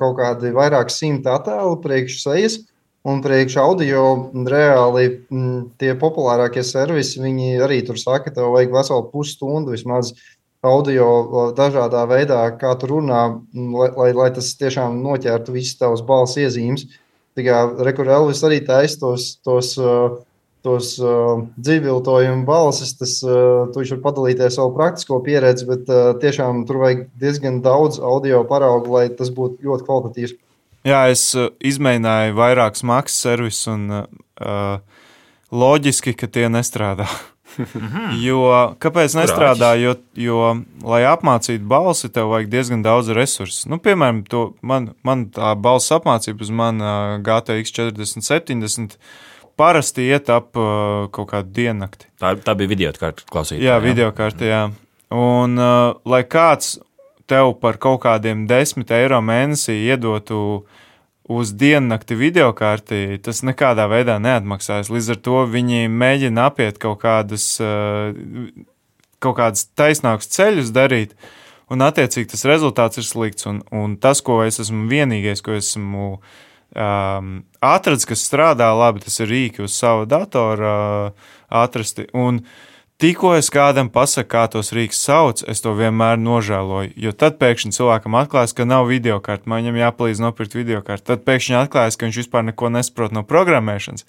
[0.00, 2.58] kaut kādi vairāk simti attēlu priekš sejas.
[3.00, 4.00] Un priekš audio
[4.44, 10.12] reāli m, tie populārākie servisi, viņi arī tur saka, ka tev vajag veselu pusstundu vismaz
[10.60, 11.06] audio
[11.56, 13.22] dažādā veidā, kā tu runā,
[13.56, 16.84] lai, lai, lai tas tiešām noķertu visas tavas balss iezīmes.
[17.38, 19.72] Tikai Rekurēlis arī taisa tos, tos,
[20.66, 26.66] tos uh, dzīviltojumu balsis, tas uh, viņš var padalīties savu praktisko pieredzi, bet uh, tiešām
[26.68, 30.36] tur vajag diezgan daudz audio paraugu, lai tas būtu ļoti kvalitatīvs.
[30.86, 35.02] Jā, es uh, izmēģināju vairākus maksas servisus, un uh,
[35.52, 37.08] loģiski, ka tie nestrādā.
[38.26, 38.40] jo,
[38.80, 39.74] kāpēc nestrādā?
[39.80, 40.40] Jo, jo,
[40.86, 43.68] lai apmācītu balsi, tev vajag diezgan daudz resursu.
[43.70, 44.22] Nu, piemēram,
[44.62, 46.94] man, man tā balss apmācība uz mana
[47.26, 48.96] GTX 40, 70
[49.60, 52.08] parasti iet ap uh, kaut kādu diennakti.
[52.20, 53.66] Tā, tā bija video kārta klausītāja.
[53.66, 54.62] Jā, video kārta, jā.
[55.12, 56.78] Un, uh, lai kāds
[57.30, 60.40] tev par kaut kādiem 10 eiro mēnesī iedotu
[61.30, 64.90] uz diennakti video kārtī, tas nekādā veidā neatmaksājas.
[64.90, 67.52] Līdz ar to viņi mēģina apiet kaut kādus,
[69.22, 71.14] kaut kādus taisnākus ceļus darīt,
[71.70, 73.46] un attiecīgi tas rezultāts ir slikts.
[73.46, 76.08] Un, un tas, ko es esmu vienīgais, ko esmu
[76.74, 77.30] um,
[77.62, 81.30] atradzis, kas strādā labi, tas ir rīki uz savu datoru uh,
[81.62, 82.08] atrasti.
[82.10, 82.42] Un,
[83.00, 86.90] Tikko es kādam pasaku, kā tos rīks sauc, es to vienmēr nožēloju.
[87.00, 91.06] Jo tad pēkšņi cilvēkam atklājas, ka nav video kārta, man viņam jāpalīdz nopirkt video kārtu.
[91.08, 94.04] Tad pēkšņi atklājas, ka viņš vispār neko nesaprot no programmēšanas.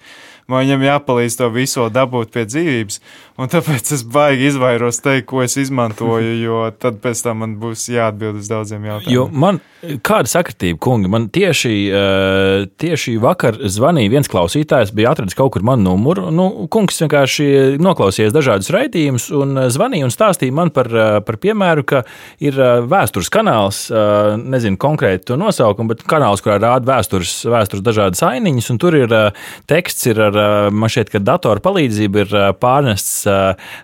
[0.52, 3.00] Man viņam jāpalīdz to visu dabūt pie dzīvības.
[3.40, 7.88] Un tāpēc es baigi izvairos teikt, ko es izmantoju, jo tad pēc tam man būs
[7.94, 9.16] jāatbild uz daudziem jautājumiem.
[9.16, 9.62] Jo man
[10.06, 11.72] kāda sakritība, kungi, man tieši,
[12.82, 16.28] tieši vakar zvanīja viens klausītājs, bija atradis kaut kur manu numuru.
[16.34, 20.92] Nu, kungs vienkārši noklausījās dažādus raidījumus un zvanīja un stāstīja man par,
[21.26, 22.04] par piemēru, ka
[22.44, 22.60] ir
[22.92, 23.86] vēstures kanāls,
[24.44, 29.18] nezinu konkrēti to nosaukumu, bet kanāls, kurā rāda vēstures, vēstures dažādas ainiņas, un tur ir
[29.72, 30.40] teksts ir ar,
[30.70, 33.26] man šķiet, ka datora palīdzība ir pārnests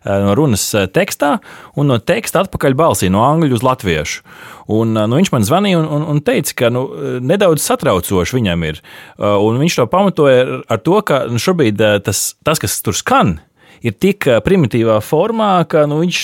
[0.06, 1.38] no runas tekstā
[1.78, 4.24] un no teksta atpakaļ balsī no angļu uz latviešu.
[4.68, 6.84] Un, nu, viņš man zvanīja un, un, un teica, ka nu,
[7.24, 8.82] nedaudz satraucoši viņam ir.
[9.18, 13.38] Un viņš to pamatoja ar to, ka nu, šobrīd tas, tas, kas tur skan,
[13.86, 16.22] ir tik primitīvā formā, ka nu, viņš,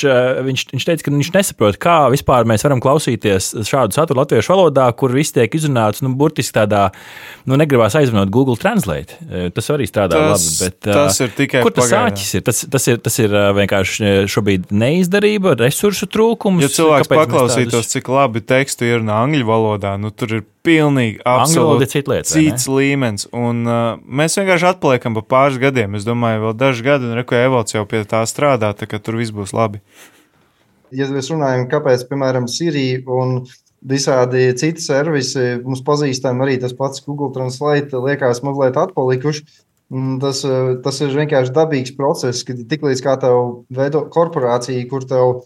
[0.49, 4.87] viņš, viņš teica, ka viņš nesaprot, kā vispār mēs varam klausīties šādu saturu latviešu valodā,
[4.97, 6.87] kur viss tiek izrunāts nu, burtiski tādā,
[7.45, 9.19] nu, negribās aizvanot Google Translate.
[9.53, 10.57] Tas arī strādā tas, labi.
[10.63, 12.45] Bet, tas ir tikai kur tas āķis ir?
[12.49, 13.01] Tas, tas ir?
[13.03, 16.63] tas ir vienkārši šobrīd neizdarība, resursu trūkums.
[16.63, 21.19] Ja cilvēks paklausītos, tādus- cik labi teksti ir no angļu valodā, nu tur ir pilnīgi
[21.27, 23.27] absolūti cita lieta, cits līmenis.
[23.35, 25.97] Un, uh, mēs vienkārši atpaliekam pa pāris gadiem.
[25.99, 29.19] Es domāju, vēl daži gadi, un reko evolūcija jau pie tā strādā, tā ka tur
[29.19, 29.83] viss būs labi.
[30.93, 33.43] ja mēs runājam, kāpēc, piemēram, Sirija un
[33.83, 39.45] visādi citi servisi mums pazīstami, arī tas pats Google Translate liekas mazliet atpalikuši.
[40.21, 45.43] Tas, eh, tas ir vienkārši dabīgs process, kad tiklīdz kā tev veido korporācija, kur tev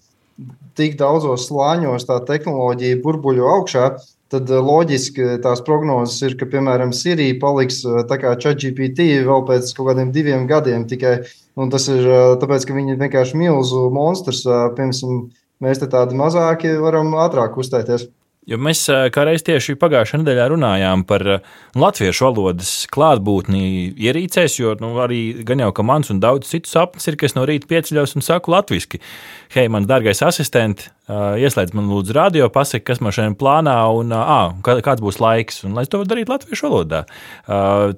[0.78, 3.98] tik daudzos slāņos tā tehnoloģija burbuļo augšā,
[4.32, 9.44] tad eh, loģiski tās prognozes ir, ka, piemēram, Sirija paliks eh, tā kā ChatGPT vēl
[9.48, 11.18] pēc kaut kādiem diviem gadiem tikai.
[11.74, 14.44] Tas ir eh, tāpēc, ka viņi ir vienkārši milzu monstrs.
[14.78, 15.28] Piemēram,
[15.64, 18.10] mēs te tādi mazāki varam ātrāk uzstāties.
[18.48, 21.24] Jo mēs eh, kā reiz tieši pagājušajā nedēļā runājām par
[21.76, 27.10] latviešu valodas klātbūtni ierīcēs, jo nu, arī gan jau ka mans un daudz citu sapnis
[27.12, 29.02] ir, ka es no rīta pieceļos un saku latviešu.
[29.52, 34.16] Hei, mans dārgais asistent, eh, ieslēdz man lūdzu radio, pasaki, kas man šodien plānā un
[34.64, 37.04] kā- kāds būs laiks, un lai es to varu darīt latviešu valodā.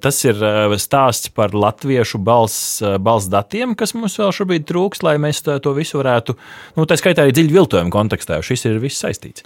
[0.01, 0.33] Tas ir
[0.81, 6.01] stāsts par latviešu balss, balss datiem, kas mums vēl šobrīd trūks, lai mēs to visu
[6.01, 6.35] varētu,
[6.77, 9.45] nu, tā skaitā arī dziļu viltojumu kontekstā, jo šis ir viss saistīts.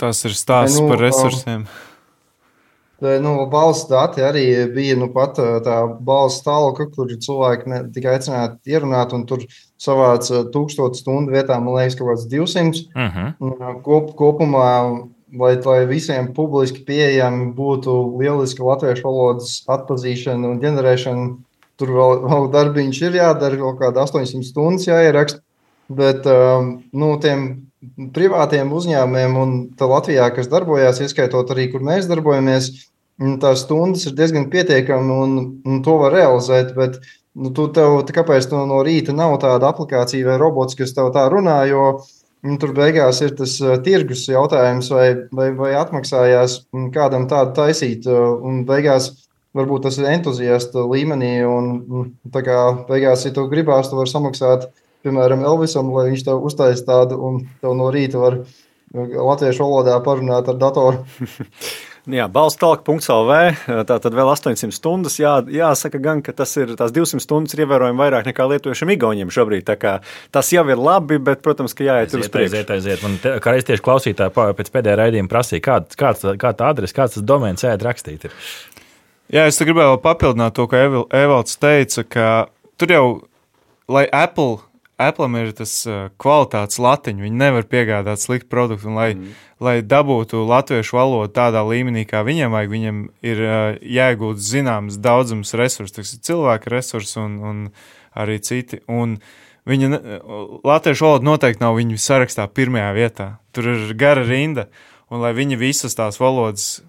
[0.00, 1.68] Tas ir stāsts nu, par resursiem.
[1.68, 1.86] Tā,
[3.00, 8.12] Nu, balss dati arī bija nu, pat ā, tā balss talka, kur cilvēki ne, tika
[8.12, 9.46] aicināti ierunāt, un tur
[9.80, 12.82] savāca tūkstošu stundu vietā, man liekas, kaut kāds 200.
[12.92, 13.32] Uh -huh.
[13.40, 14.68] Un, Kop, kopumā,
[15.32, 21.36] lai, lai visiem publiski pieejami būtu lieliska latviešu valodas atpazīšana un ģenerēšana,
[21.78, 25.40] tur vēl, vēl darbiņš ir jādara, kaut kāda 800 stundas jāieraksta.
[25.88, 27.69] bet um, nu, tiem
[28.14, 32.70] privātiem uzņēmumiem un Latvijā, kas darbojās, ieskaitot arī, kur mēs darbojamies,
[33.40, 36.74] tās stundas ir diezgan pietiekami un, un to var realizēt.
[36.76, 37.00] Bet,
[37.34, 41.28] nu, tu tev, kāpēc tu no rīta nav tāda aplikācija vai robots, kas tev tā
[41.32, 41.62] runā?
[41.70, 41.92] Jo,
[42.40, 46.54] Nu, tur beigās ir tas uh, tirgus jautājums, vai, vai, vai atmaksājās
[46.94, 48.06] kādam tādu taisīt.
[48.08, 49.10] Uh, un beigās
[49.56, 51.34] varbūt tas ir entuziasta līmenī.
[51.44, 54.70] Un, tā kā beigās, ja tu gribās, tu vari samaksāt,
[55.04, 58.42] piemēram, Elvisam, lai viņš tev uztaisītu tādu, un tev no rīta var
[58.94, 61.04] latviešu valodā parunāt ar datoru.
[62.10, 63.34] Jā, balstalk.lv.
[63.86, 65.18] Tā tad vēl 800 stundas.
[65.20, 69.32] Jā, jāsaka, gan, ka tas ir tās 200 stundas ir ievērojami vairāk nekā lietuviešiem igauniem
[69.34, 69.68] šobrīd.
[70.32, 72.56] Tas jau ir labi, bet, protams, ka jāiet uz priekšu.
[72.56, 73.04] Aiziet, aiziet.
[73.04, 76.96] Man te, kā es tieši klausītāji pēc pēdējā raidījuma prasīju, kāds, kāds, kā tā adrese,
[76.96, 78.26] kāds tas domēns ēd rakstīt.
[78.26, 78.48] Ir.
[79.36, 82.32] Jā, es gribēju papildināt to, ko Evalds teica, ka
[82.80, 83.04] tur jau,
[83.92, 84.64] lai Apple
[85.00, 85.72] Apple ir tas
[86.20, 87.22] kvalitātes latiņš.
[87.24, 88.90] Viņi nevar piegādāt sliktu produktu.
[88.90, 89.38] Un, lai, mm.
[89.64, 92.98] lai dabūtu latviešu valodu tādā līmenī, kā viņiem vajag, viņam
[93.32, 93.44] ir
[93.80, 97.64] jāiegūt zināms daudzums resursu, tas ir cilvēka resursi un, un
[98.18, 98.82] arī citi.
[98.90, 99.18] Un
[99.68, 100.02] viņa
[100.66, 103.32] latviešu valoda noteikti nav viņu sarakstā pirmajā vietā.
[103.56, 104.68] Tur ir gara rinda,
[105.10, 106.80] un lai viņi visas tās valodas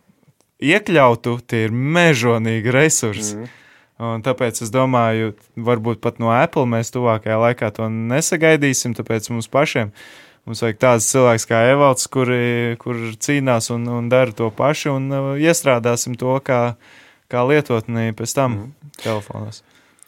[0.62, 3.40] iekļautu, tie ir mežonīgi resursi.
[3.40, 3.58] Mm.
[4.02, 8.96] Un tāpēc es domāju, varbūt pat no Apple mēs tuvākajā laikā to nesagaidīsim.
[8.98, 9.92] Tāpēc mums pašiem
[10.48, 15.06] mums vajag tāds cilvēks kā Evalds, kuri, kur cīnās un, un dara to pašu, un
[15.14, 16.62] uh, iestrādāsim to kā,
[17.30, 18.96] kā lietotni pēc tam mm.
[19.04, 19.62] telefonos.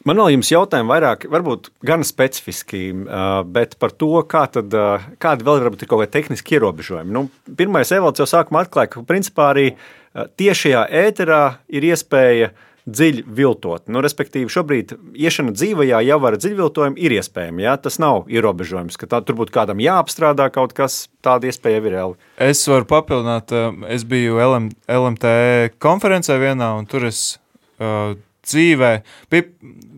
[0.04, 5.06] Man vēl jums jautājumi vairāk, varbūt gan specifiski, uh, bet par to, kā tad, uh,
[5.22, 7.14] kādi vēl varbūt ir kaut kādi tehniski ierobežojumi.
[7.14, 9.70] Nu, pirmais evolūcija jau sākumā atklāja, ka principā arī
[10.14, 11.42] tiešajā ēterā
[11.78, 13.86] ir iespēja uh, dziļi viltot.
[13.88, 17.64] Nu, respektīvi, šobrīd iešana dzīvajā jau ar dziļviltojumu ir iespējama.
[17.64, 17.76] Ja?
[17.80, 22.20] Tas nav ierobežojums, ka tā, tur būtu kādam jāapstrādā kaut kas, tāda iespēja ir reāli.
[22.44, 23.54] Es varu papildināt,
[23.92, 25.34] es biju LM, LMT
[25.82, 27.24] konferencē vienā, un tur es
[27.80, 28.12] uh,
[28.44, 28.92] dzīvē.
[29.32, 29.48] Bija,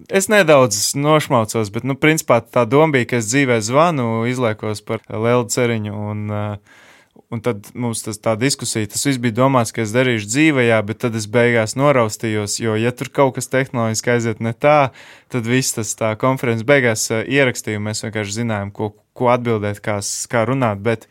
[0.07, 5.03] es nedaudz nošmaucos, bet, nu, principā tā doma bija, ka es dzīvē zvanu, izliekos par
[5.11, 6.03] lielu ceriņu.
[6.13, 6.85] Un, uh,
[7.27, 11.01] Un tad mums tas tā diskusija, tas viss bija domāts, ka es darīšu dzīvajā, bet
[11.03, 14.93] tad es beigās noraustījos, jo, ja tur kaut kas tehnoloģiski aiziet ne tā,
[15.35, 19.99] tad viss tas tā konferences beigās uh, ierakstīja, mēs vienkārši zinājām, ko, ko atbildēt, kā,
[20.31, 21.09] kā runāt, bet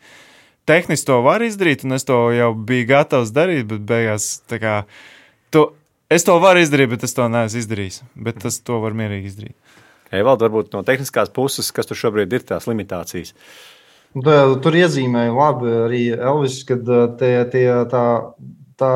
[0.64, 4.74] tehniski to var izdarīt, un es to jau biju gatavs darīt, bet beigās tā kā,
[5.52, 5.68] to,
[6.08, 9.80] es to varu izdarīt, bet es to neesmu izdarījis, bet tas to var mierīgi izdarīt.
[10.16, 13.36] Evalda, varbūt no tehniskās puses, kas tur šobrīd ir tās limitācijas?
[13.36, 13.75] Uh,
[14.16, 16.86] Tā, tur iezīmēja labi arī Elvis, kad
[17.20, 18.04] tie, tie, tā,
[18.80, 18.92] tā,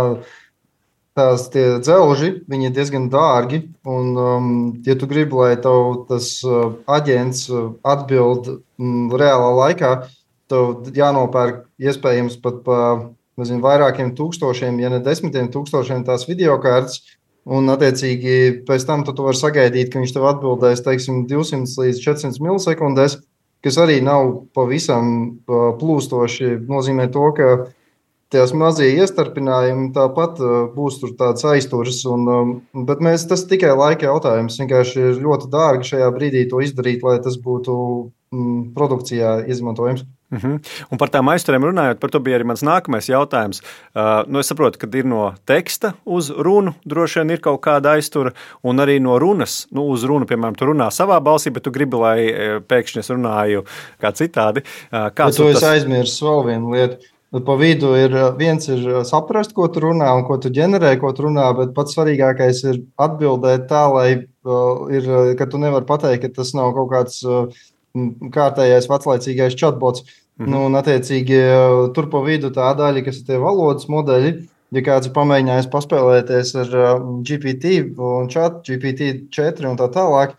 [1.19, 3.67] tās dzelži ir diezgan dārgi.
[3.85, 4.49] Un, um,
[4.87, 6.33] ja tu gribi, lai tev tas
[6.89, 7.51] aģents
[7.85, 8.49] atbild
[8.81, 9.93] mm, reālā laikā,
[10.49, 12.81] tev jānopērk iespējams pat pa
[13.41, 17.03] nezinu, vairākiem tūkstošiem, ja ne desmitiem tūkstošiem tās video kārtas.
[17.51, 22.45] Un, attiecīgi, pēc tam tu vari sagaidīt, ka viņš tev atbildēs teiksim, 200 līdz 400
[22.45, 23.21] milisekundēs
[23.65, 25.13] kas arī nav pavisam
[25.49, 27.51] plūstoši, nozīmē to, ka
[28.31, 30.39] tās mazie iestarpinājumi tāpat
[30.77, 32.05] būs tur tāds aizturs.
[32.09, 34.61] Un, bet mēs, tas tikai laika jautājums.
[34.63, 37.77] Vienkārši ir ļoti dārgi šajā brīdī to izdarīt, lai tas būtu
[38.35, 40.07] mm, produkcijā izmantojams.
[40.31, 40.53] Uh mhm.
[40.55, 40.87] -huh.
[40.91, 43.61] Un par tām aizturēm runājot, par to bija arī mans nākamais jautājums.
[43.95, 47.97] Uh, nu es saprotu, ka ir no teksta uz runu droši vien ir kaut kāda
[47.97, 48.31] aiztura,
[48.63, 51.97] un arī no runas nu, uz runu, piemēram, tu runā savā balsī, bet tu gribi,
[51.97, 53.65] lai uh, pēkšņi es runāju
[54.01, 54.63] kā citādi.
[54.93, 55.63] Uh, kāds tu tas...
[55.63, 56.97] aizmirsti vēl vienu lietu.
[57.31, 61.13] Pa vidu ir uh, viens ir saprast, ko tu runā un ko tu ģenerē, ko
[61.13, 64.09] tu runā, bet pats svarīgākais ir atbildēt tā, lai
[64.45, 67.47] uh, ir, ka tu nevari pateikt, ka tas nav kaut kāds uh,
[68.35, 70.05] kārtējais veclaicīgais chatbots.
[70.05, 70.51] Mm -hmm.
[70.51, 71.41] nu, un, attiecīgi,
[71.95, 74.33] tur pa vidu tā daļa, kas ir tie valodas modeļi.
[74.71, 76.69] Ja kāds ir pamēģinājis paspēlēties ar
[77.27, 80.37] GPT un chat, GPT 4 un tā tālāk,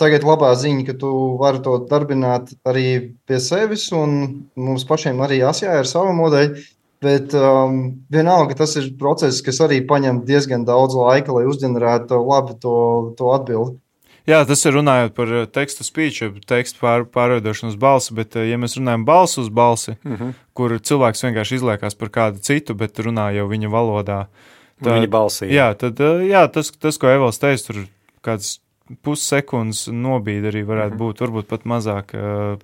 [0.00, 2.86] tagad labā ziņa, ka tu vari to darbināt arī
[3.28, 6.64] pie sevis, un mums pašiem arī jāsjā ar savu modeļu.
[7.04, 12.56] Bet um, vienalga, tas ir process, kas arī prasa diezgan daudz laika, lai uzģenerētu labi
[12.62, 12.76] to,
[13.18, 13.76] to atbildi.
[14.24, 18.48] Jā, tas ir runājot par eh, tekstu speech, tekstu pār, pārveidošanu uz balsi, bet, eh,
[18.48, 20.34] ja mēs runājam balsi uz balsi, mm -hmm.
[20.56, 24.26] kur cilvēks vienkārši izliekās par kādu citu, bet runā jau viņa valodā,
[24.80, 25.50] tad, viņa balsī.
[25.52, 27.84] Jā, tad, eh, jā tas, tas, ko Evals teica, tur
[28.24, 28.60] kāds
[29.04, 31.00] pussekundes nobīde arī varētu -hmm.
[31.00, 32.12] būt, varbūt pat mazāk.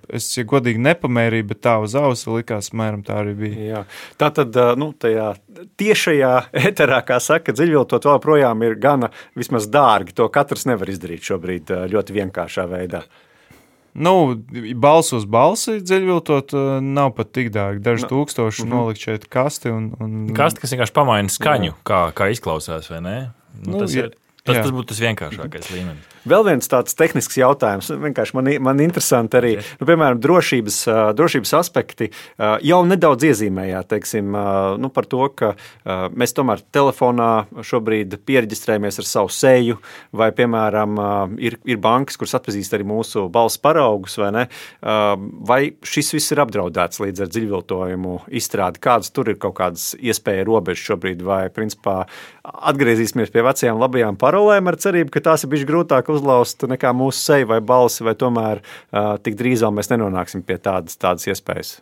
[0.08, 3.64] Es, ja godīgi, nepamērīju, bet tā uz ausa likās, mēram tā arī bija.
[3.70, 3.84] Jā.
[4.20, 5.34] Tā tad, nu, tajā
[5.80, 6.34] tiešajā
[6.70, 10.12] eterā, kā saka, dziļviltot vēl projām ir gana vismaz dārgi.
[10.12, 13.04] To katrs nevar izdarīt šobrīd ļoti vienkāršā veidā.
[13.94, 14.36] Nu,
[14.78, 16.52] balss uz balsi dziļviltot
[16.84, 17.82] nav pat tik dārgi.
[17.82, 18.08] Daži no.
[18.12, 18.76] tūkstoši mm -hmm.
[18.76, 19.70] nolikt šeit kasti.
[19.70, 20.34] Un, un...
[20.34, 23.18] Kasti, kas vienkārši pamaina skaņu, kā, kā izklausās, vai ne?
[23.64, 24.12] Nu, nu, tas, ir,
[24.44, 26.09] tas, tas būtu tas vienkāršākais līmenis.
[26.28, 30.78] Vēl viens tāds tehnisks jautājums, vienkārši man, man interesanti arī, nu, piemēram, drošības,
[31.16, 32.10] drošības aspekti
[32.66, 34.36] jau nedaudz iezīmējāt, teiksim,
[34.82, 35.54] nu, par to, ka
[36.12, 37.30] mēs tomēr telefonā
[37.64, 39.78] šobrīd pieregistrējamies ar savu seju,
[40.12, 41.00] vai, piemēram,
[41.40, 44.44] ir, ir bankas, kuras atpazīst arī mūsu balss paraugus, vai ne?
[45.48, 48.82] Vai šis viss ir apdraudēts līdz ar dziļviltojumu izstrādi?
[48.84, 52.02] Kādas tur ir kaut kādas iespēja robežas šobrīd, vai, principā,
[52.44, 57.20] atgriezīsimies pie vecajām labajām parolēm ar cerību, ka tās ir bijušas grūtāk uzlauzt nekā mūsu
[57.20, 61.78] seja vai balsi, vai tomēr uh, tik drīz vēl mēs nenonāksim pie tādas, tādas iespējas?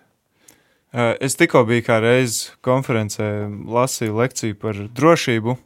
[1.20, 3.26] Es tikko biju kā reizes konferencē,
[3.68, 5.58] lasīju lekciju par drošību,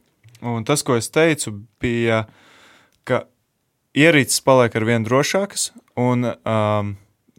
[0.51, 2.25] un tas, ko es teicu, bija,
[3.07, 3.22] ka
[3.94, 6.96] ierīces paliek ar vien drošākas, un um,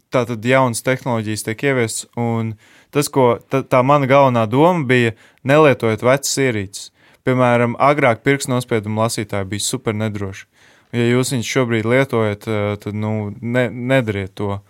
[0.08, 2.54] tā tad jaunas tehnoloģijas tiek ieviestas, un
[2.94, 5.12] tas, ko tā, tā mana galvenā doma bija,
[5.44, 6.90] nelietojot vecas ierīces.
[7.24, 10.48] Piemēram, agrāk pirkstu nospiedumu lasītāji bija super nedroši
[10.94, 14.60] ja jūs viņus šobrīd lietojat, eh, tad nu, ne, nedariet to.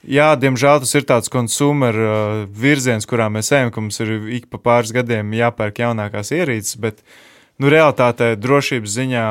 [0.00, 2.12] Jā, diemžēl tas ir tāds konsumer uh,
[2.48, 7.02] virziens, kurā mēs ejam, ka mums ir ik pa pāris gadiem jāpērk jaunākās ierīces, bet
[7.60, 9.24] nu, realtātē drošības ziņā,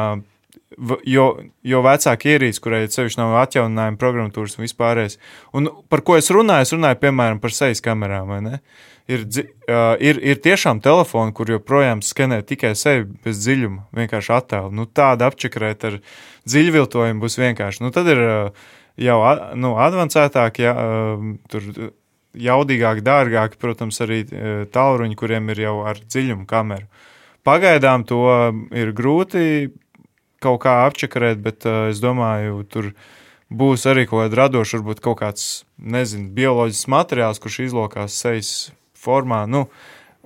[1.10, 1.26] jo,
[1.66, 5.18] jo vecāka ierīce, kurai ceļš nav atjauninājuma programmatūras un vispārējais.
[5.58, 6.68] Un par ko es runāju?
[6.70, 8.62] Es runāju piemēram par sejas kamerām, vai ne?
[9.10, 14.74] Ir, uh, ir, ir tiešām telefoni, kur joprojām skenē tikai sevi bez dziļuma, vienkārši attēlu.
[14.76, 16.00] Nu, tāda apčakarēt ar
[16.50, 17.84] dziļviltojumu būs vienkārši.
[17.86, 18.70] Nu, tad ir uh,
[19.00, 19.20] jau
[19.58, 21.94] nu, avansētāk, ja, uh, tur
[22.40, 24.22] jaudīgāk, dārgāk, protams, arī
[24.70, 26.86] tālruņi, kuriem ir jau ar dziļumu kameru.
[27.48, 28.22] Pagaidām to
[28.78, 29.72] ir grūti
[30.44, 32.94] kaut kā apčakarēt, bet uh, es domāju, tur
[33.50, 35.48] būs arī kaut kāda radoša, varbūt kaut kāds,
[35.82, 38.52] nezinu, bioloģisks materiāls, kurš izlokās sejas
[39.00, 39.46] formā.
[39.50, 39.68] Nu,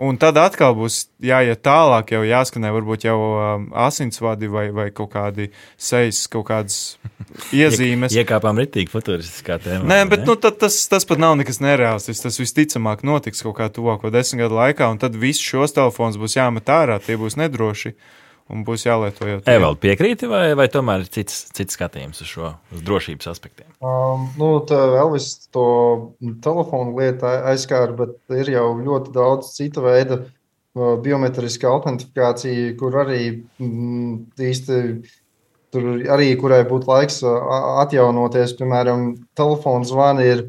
[0.03, 5.11] Un tad atkal būs jāiet tālāk, jau jāskanē, varbūt jau um, asinsvadi vai, vai kaut
[5.13, 6.77] kādi sejas, kaut kādas
[7.61, 8.15] iezīmes.
[8.17, 9.85] Iekāpām ritīgi futuristiskā tēmā.
[9.91, 10.31] Nē, bet ne?
[10.31, 12.09] nu, tas, tas pat nav nekas nereāls.
[12.09, 16.39] Tas visticamāk notiks kaut kā tuvāko desmit gadu laikā, un tad visus šos telefonus būs
[16.39, 17.93] jāmet ārā, tie būs nedroši.
[17.93, 18.22] Uh,
[18.53, 19.55] un būs jālieto jau tādā.
[19.57, 23.67] Evalds piekrīti, vai, vai tomēr ir cits, cits skatījums uz šo uz drošības aspektiem?
[23.83, 25.65] Um, nu, tā Elvis to
[26.45, 33.21] telefonu lietu aizskāra, bet ir jau ļoti daudz citu veidu uh, biometriska autentifikācija, kur arī
[33.61, 34.15] mm,
[34.51, 34.79] īsti.
[35.73, 37.31] Tur arī, kurai būtu laiks uh,
[37.81, 40.43] atjaunoties, piemēram, telefona zvani ir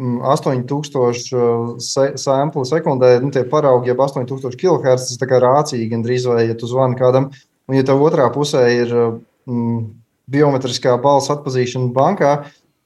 [0.00, 5.10] 8000 mm, uh, sampli sekundē, nu, tie paraugi jau 8000 kHz.
[5.18, 7.28] Tas ir rācīgi, gandrīz vai, ja tu zvani kādam,
[7.68, 9.84] un ja tev otrā pusē ir mm,
[10.32, 12.32] biometriskā balss atpazīšana bankā,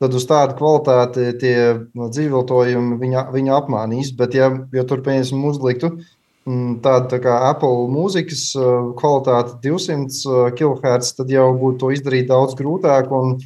[0.03, 1.57] tad uz tādu kvalitāti tie
[1.95, 4.13] dzīvotojumi viņa, viņa apmānīs.
[4.17, 5.95] Bet, ja, ja tur, pieņemsim, uzliktu
[6.49, 12.29] mm, tādu tā kā Apple mūzikas uh, kvalitāti 200 kHz, tad jau būtu to izdarīt
[12.33, 13.13] daudz grūtāk.
[13.15, 13.39] Un,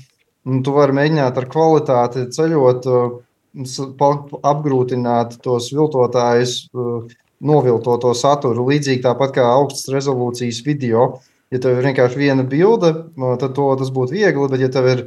[0.49, 3.11] un tu vari mēģināt ar kvalitāti ceļot uh,
[3.55, 7.03] apgrūtināt tos viltotājus, uh,
[7.41, 8.69] noviltoto saturu.
[8.69, 11.11] Līdzīgi tāpat kā augstas rezolūcijas video.
[11.51, 12.93] Ja tev ir vienkārši viena bilde,
[13.41, 15.03] tad to, tas būtu viegli, bet ja tev ir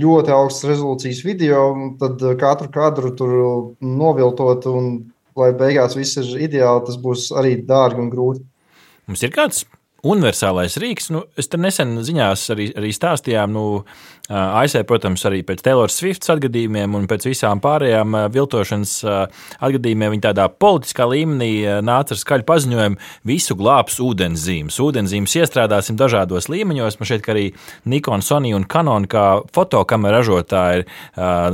[0.00, 1.68] ļoti augsts rezolūcijas video,
[2.00, 3.36] tad uh, katru kadru tur
[3.78, 4.90] noviltot un
[5.38, 8.44] lai beigās viss ir ideāli, tas būs arī dārgi un grūti.
[9.10, 9.64] Mums ir kāds
[10.04, 11.10] universālais rīks.
[11.14, 13.64] Nu, es te nesen ziņās arī, arī stāstījām, nu,
[14.32, 20.46] ASV, protams, arī pēc Taylor Swift atgadījumiem un pēc visām pārējām viltošanas atgadījumiem, viņi tādā
[20.48, 21.50] politiskā līmenī
[21.84, 22.96] nāca ar skaļu paziņojumu,
[23.28, 24.78] visu glābs ūdenszīmes.
[24.80, 26.96] Ūdenszīmes iestrādāsim dažādos līmeņos.
[27.00, 27.50] Man ka arī
[27.84, 30.86] Nikon, Sony un Canon kā fotokamera ražotāji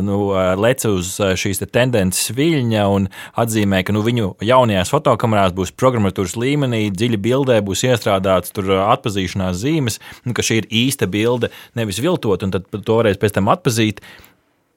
[0.07, 0.21] nu,
[0.63, 6.37] lec uz šīs te tendences viļņa un atzīmē, ka nu, viņu jaunajās fotokamerās būs programmatūras
[6.39, 12.47] līmenī, dziļi bildē būs iestrādāts atpazīšanās zīmes, nu, ka šī ir īsta bilde, nevis viltot
[12.51, 14.03] tad to varēs pēc tam atpazīt.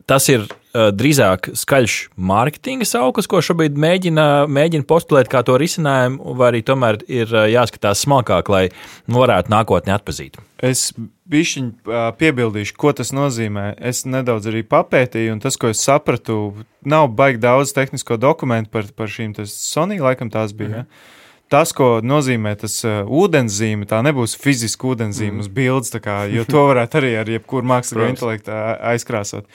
[0.09, 6.35] Tas ir uh, drīzāk skaļš mārketinga sauklis, ko šobrīd mēģina, mēģina postulēt kā to risinājumu,
[6.39, 8.65] vai arī tomēr ir uh, jāskatās smalkāk, lai
[9.07, 10.41] varētu nākotnē atpazīt.
[10.63, 10.89] Es
[11.31, 11.71] bišķiņ
[12.19, 13.69] piebildīšu, ko tas nozīmē.
[13.79, 18.91] Es nedaudz arī papētīju, un tas, ko es sapratu, nav baigi daudz tehnisko dokumentu par,
[18.97, 20.83] par šīm Sony, laikam tās bija.
[20.83, 20.83] Mhm.
[20.83, 21.21] Ja?
[21.53, 25.45] Tas, ko nozīmē tas uh, ūdenszīme, tā nebūs fiziska ūdenszīme mm.
[25.45, 28.53] uz bildes, kā, jo to varētu arī ar jebkuru mākslīgo intelektu
[28.93, 29.45] aizkrāsot.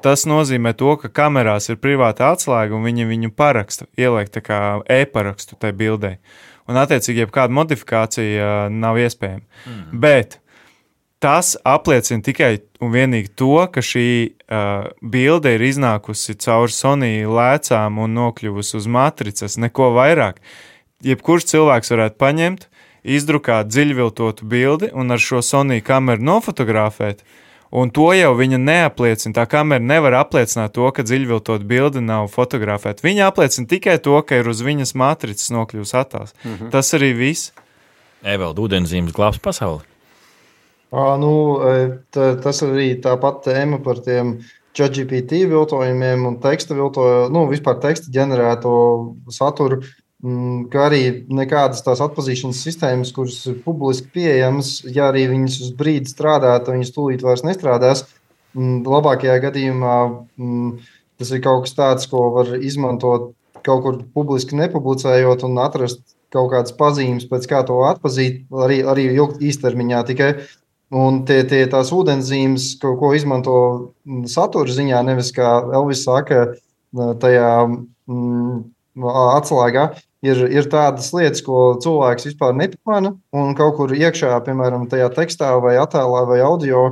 [0.00, 5.58] Tas nozīmē to, ka kamerās ir privāta atslēga un viņi viņu parakstu, ieliek kā e-parakstu
[5.60, 6.14] tajā bildē.
[6.70, 9.42] Un, attiecīgi, jebkāda modifikācija uh, nav iespējama.
[9.66, 10.00] Mm.
[10.00, 10.38] Bet
[11.20, 17.98] tas apliecina tikai un vienīgi to, ka šī uh, bilde ir iznākusi caur Sony lēcām
[18.00, 20.40] un nokļuvusi uz matricas, neko vairāk.
[21.04, 22.66] Jebkurš cilvēks varētu paņemt,
[23.04, 27.24] izdrukāt dziļviltotu bildi un ar šo Sony kameru nofotografēt.
[27.70, 29.34] Un to jau viņa neapliecina.
[29.36, 33.04] Tā kamera nevar apliecināt to, ka dziļviltot bildi nav fotografēta.
[33.06, 36.34] Viņa apliecina tikai to, ka ir uz viņas matricas nokļuvusi attēls.
[36.42, 36.70] Mm -hmm.
[36.74, 37.52] Tas arī viss.
[38.26, 39.86] Evelda ūdenszīmes glābs pasauli.
[40.90, 41.62] À, nu,
[42.10, 44.40] tā, tas arī tāpat tēma par tiem
[44.74, 48.74] ChatGPT viltojumiem un teksta viltojumu, nu, vispār teksta ģenerēto
[49.30, 49.80] saturu.
[50.20, 51.02] Mm, kā arī
[51.32, 56.74] nekādas tās atpazīšanas sistēmas, kuras ir publiski pieejamas, ja arī viņas uz brīdi strādā, tad
[56.74, 58.04] viņas tūlīt vairs nestrādās.
[58.52, 59.94] Mm, labākajā gadījumā
[60.36, 60.74] mm,
[61.20, 63.30] tas ir kaut kas tāds, ko var izmantot
[63.64, 66.02] kaut kur publiski nepublicējot un atrast
[66.32, 70.30] kaut kādas pazīmes, pēc kā to atpazīt, arī, arī īstermiņā tikai.
[71.00, 73.56] Un tie, tie tās ūdenszīmes, ko, ko izmanto
[74.28, 76.48] satura ziņā, nevis kā Elvis saka,
[77.22, 78.62] tajā mm,
[79.10, 79.84] atslēgā,
[80.26, 83.14] ir, ir tādas lietas, ko cilvēks vispār nepamana.
[83.36, 86.86] Un kaut kur iekšā, piemēram, tajā tekstā, vai attēlā, vai audio,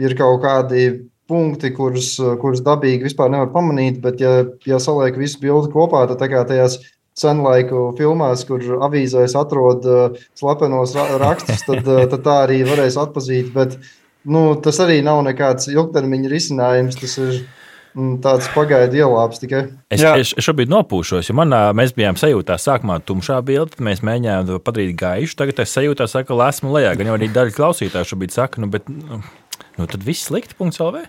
[0.00, 0.88] ir kaut kādi
[1.28, 4.00] punkti, kurus, kurus dabīgi vispār nevar pamanīt.
[4.04, 6.78] Bet, ja, ja saliek visu bildi kopā, tad tā kā tajās
[7.18, 12.98] senlaiku filmās, kur avīzēs atrod uh, slepenos ra rakstus, tad, uh, tad tā arī varēs
[13.00, 13.50] atpazīt.
[13.56, 13.74] Bet
[14.28, 17.00] nu, tas arī nav nekāds ilgtermiņa risinājums.
[17.02, 17.40] Tas ir
[18.22, 19.62] tāds pagaidu ielāps tikai.
[19.92, 20.14] Es, Jā.
[20.20, 24.58] es šobrīd nopūšos, jo manā, mēs bijām sajūtā sākumā tumšā bilde, tad mēs mēģinājām to
[24.64, 25.38] padarīt gaišu.
[25.40, 26.94] Tagad es sajūtā, saka, esmu lejā.
[26.98, 29.22] Gan jau arī daļa klausītāju šobrīd saka, nu, bet nu,
[29.78, 30.58] nu, tad viss slikti.
[30.58, 31.06] LV.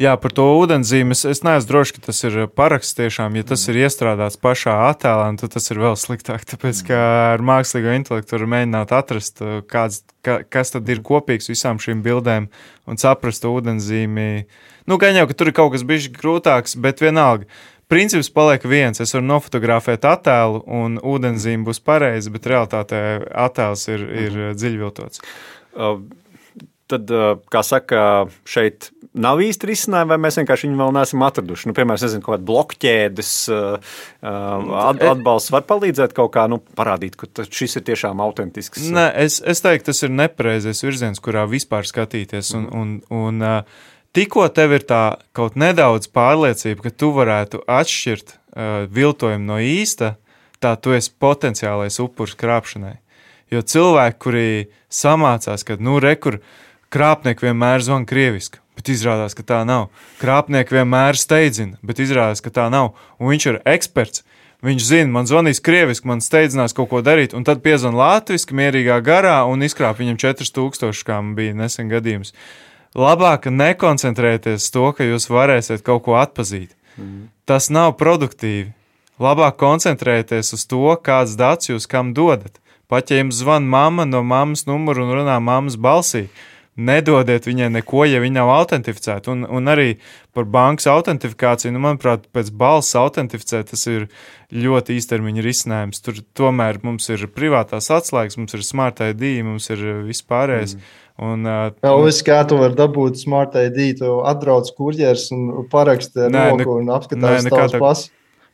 [0.00, 3.34] Jā, par to ūdenszīmi es, es neesmu drošs, ka tas ir paraksts tiešām.
[3.36, 3.72] Ja tas mm.
[3.74, 6.46] ir iestrādāts pašā attēlā, tad tas ir vēl sliktāk.
[6.48, 7.00] Tāpēc, ka
[7.34, 12.48] ar mākslīgo intelektu var mēģināt atrast, kāds, ka, kas tad ir kopīgs visām šīm bildēm
[12.88, 14.30] un saprast ūdenszīmi.
[14.88, 17.44] Nu, gan jau, ka tur ir kaut kas bijis grūtāks, bet vienalga.
[17.92, 19.02] Princips paliek viens.
[19.04, 23.02] Es varu nofotografēt attēlu, un ūdenszīme būs pareiza, bet realtātē
[23.44, 24.56] attēls ir, ir mm.
[24.56, 25.20] dziļviltots.
[25.76, 26.00] Uh,
[26.92, 27.12] tad,
[27.52, 28.02] kā saka,
[28.48, 31.68] šeit nav īsti risinājumi, vai mēs vienkārši viņu vēl neesam atraduši.
[31.68, 33.32] Nu, piemēram, nezinu, kāda blokķēdes
[34.22, 38.86] atbalsts var palīdzēt kaut kā nu, parādīt, ka šis ir tiešām autentisks.
[38.92, 42.54] Nē, es, es teiktu, tas ir nepareizais virziens, kurā vispār skatīties.
[42.56, 43.44] Un, un, un,
[44.16, 45.02] tikko tev ir tā
[45.36, 50.16] kaut nedaudz pārliecība, ka tu varētu atšķirt uh, viltojumu no īsta,
[50.62, 52.96] tā tu esi potenciālais upuris krāpšanai.
[53.52, 54.50] Jo cilvēki, kuri
[54.88, 56.60] samācās, ka, nu, rekur, uh,
[56.92, 59.88] Krāpnieki vienmēr zvana krieviski, bet izrādās, ka tā nav.
[60.20, 62.92] Krāpnieki vienmēr steidzina, bet izrādās, ka tā nav.
[63.16, 64.26] Un viņš ir eksperts.
[64.62, 69.00] Viņš zina, man zvanīs krieviski, man steidzinās kaut ko darīt, un tad piezvanīja latviešu, mierīgā
[69.02, 72.30] garā un izkrāp viņam 4000, kā bija nesen gadījums.
[72.94, 76.76] Labāk nekoncentrēties to, ka jūs varēsiet kaut ko atpazīt.
[76.94, 77.32] Mm.
[77.48, 78.70] Tas nav produktīvi.
[79.22, 82.60] Labāk koncentrēties uz to, kāds dats jūs kam dodat.
[82.86, 86.26] Pat ja jums zvana mamma no mammas numura un runā mammas balsī,
[86.76, 89.32] nedodiet viņai neko, ja viņa nav autentificēta.
[89.34, 89.98] Un, un arī
[90.32, 94.08] par bankas autentifikāciju, nu, manuprāt, pēc balss autentificēt, tas ir
[94.52, 96.00] ļoti īstermiņa risinājums.
[96.04, 100.78] Tur tomēr mums ir privātās atslēgas, mums ir smart ID, mums ir vispārējais.
[100.78, 100.98] Mm.
[101.22, 106.24] Un, uh, Jā, viss, kā tu vari dabūt smart ID, tu atbrauc kurjeris un paraksti
[106.26, 108.08] ar roku un apskatās nē, nekādā, pasu.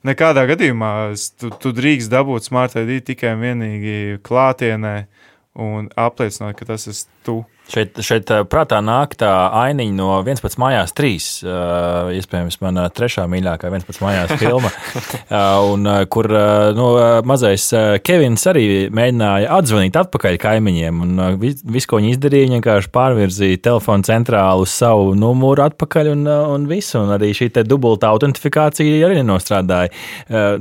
[0.07, 0.91] Nekādā gadījumā
[1.39, 4.97] tu, tu drīkst dabūt smart ID tikai un vienīgi klātienē
[5.59, 7.41] un apliecināt, ka tas esi tu.
[7.69, 9.29] Šeit, šeit prātā nāk tā
[9.67, 10.57] ainiņa no 11.
[10.61, 11.09] mājās, 3.
[11.45, 14.01] Uh, iespējams, mana trešā mīļākā 11.
[14.01, 16.87] mājās filma, uh, un, kur uh, nu,
[17.29, 17.67] mazais
[18.07, 18.65] Kevins arī
[18.95, 21.03] mēģināja atzvanīt atpakaļ kaimiņiem.
[21.05, 26.25] Un, uh, viss, ko viņi izdarīja, vienkārši pārvirzīja telefonu centrālu uz savu numuru atpakaļ un,
[26.25, 27.03] un visu.
[27.03, 29.93] Un arī šī dubultā autentifikācija arī nenostrādāja.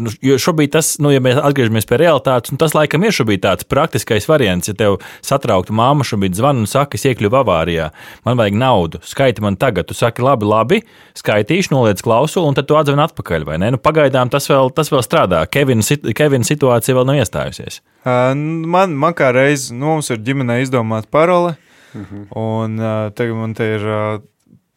[0.01, 3.68] Nu, jo šobrīd tas, nu, ja mēs atgriežamies pie realitātes, tas laikam ir šobrīd tāds
[3.70, 7.89] praktiskais variants, ja tev satraukta māma šobrīd zvana un saka, es iekļuvu avārijā,
[8.27, 9.87] man vajag naudu, skaiti man tagad.
[9.89, 10.81] Tu saki, labi, labi,
[11.17, 13.47] skaitīšu, noliec klausuli, un tad tu atzvani atpakaļ.
[13.63, 15.43] Nu, pagaidām tas vēl, tas vēl strādā.
[15.51, 15.85] Kevina,
[16.17, 17.81] Kevina situācija vēl nav iestājusies.
[18.05, 21.55] Man, man kā reiz, nu, mums ir ģimenē izdomāta parole,
[21.93, 22.27] mhm.
[22.37, 22.81] un
[23.13, 23.93] tagad man te ir.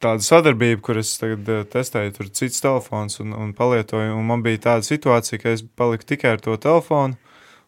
[0.01, 1.45] Tāda sadarbība, kur es tagad
[1.75, 4.15] testēju, tur cits telefons un, un palietoju.
[4.17, 7.19] Un man bija tāda situācija, ka es paliku tikai ar to telefonu,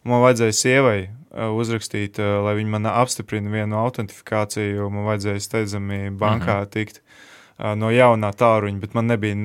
[0.00, 0.96] un man vajadzēja sievai
[1.32, 6.70] uzrakstīt, uh, lai viņi man apstiprina vienu autentifikāciju, jo man vajadzēja steidzami bankā mm -hmm.
[6.70, 9.36] tikt uh, no jaunā tāruņa, bet man nebija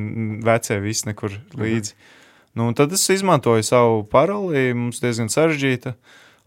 [0.44, 1.62] vecie viss nekur mhm.
[1.62, 1.94] līdzi.
[1.94, 2.66] Mm -hmm.
[2.66, 5.94] nu, tad es izmantoju savu paroli, mums diezgan sarežģīta.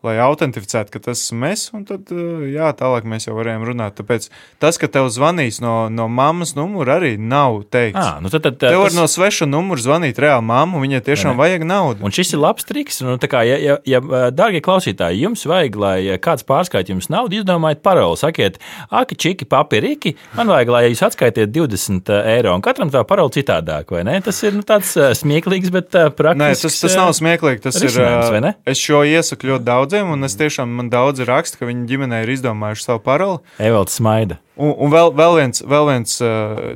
[0.07, 3.97] Lai autentificētu, ka tas esmu es, un tad, uh, jā, tālāk mēs jau varējām runāt.
[4.01, 4.29] Tāpēc
[4.63, 8.01] tas, ka tev zvanīs no, no mammas numura, arī nav teikts.
[8.01, 11.37] À, nu tad, tad, Tev var tas- no sveša numura zvanīt reāli mammu, viņai tiešām
[11.41, 12.05] vajag naudu.
[12.07, 13.01] Un šis ir labs triks.
[13.05, 14.01] Nu, kā, ja, ja, ja,
[14.33, 18.17] dārgie klausītāji, jums vajag, lai kāds pārskaita jums naudu, izdomājiet paroli.
[18.21, 18.59] Sakiet,
[18.91, 22.55] aki, čiki, papiriki, man vajag, lai jūs atskaitiet 20 eiro.
[22.57, 24.17] Un katram tā paroli citādāk, vai ne?
[24.25, 26.63] Tas ir nu, tāds smieklīgs, bet ā, Nē, praktisks.
[26.67, 27.63] tas, tas nav smieklīgi.
[27.69, 28.41] Tas ir.
[28.41, 28.55] ne?
[28.69, 32.31] Es šo iesaku ļoti daudziem, un es tiešām man daudzi raksta, ka viņi ģimenē ir
[32.37, 33.41] izdomājuši savu paroli.
[33.59, 34.39] Evalds smaida.
[34.57, 36.17] Un, un vēl, vēl viens, vēl viens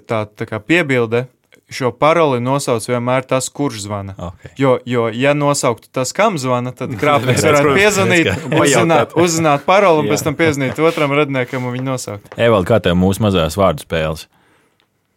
[0.08, 1.28] tā, tā kā piebilde.
[1.74, 4.12] Šo paroli nosauc vienmēr tas, kurš zvana.
[4.18, 4.52] Okay.
[4.60, 10.12] Jo, jo, ja nosauktu tas, kam zvana, tad krāpnieks varētu piezvanīt, uzzināt, uzzināt paroli un
[10.12, 12.36] pēc tam piezvanīt otram radniekam un viņu nosaukt.
[12.36, 14.28] Evalds, kā tev mūsu mazās vārdu spēles?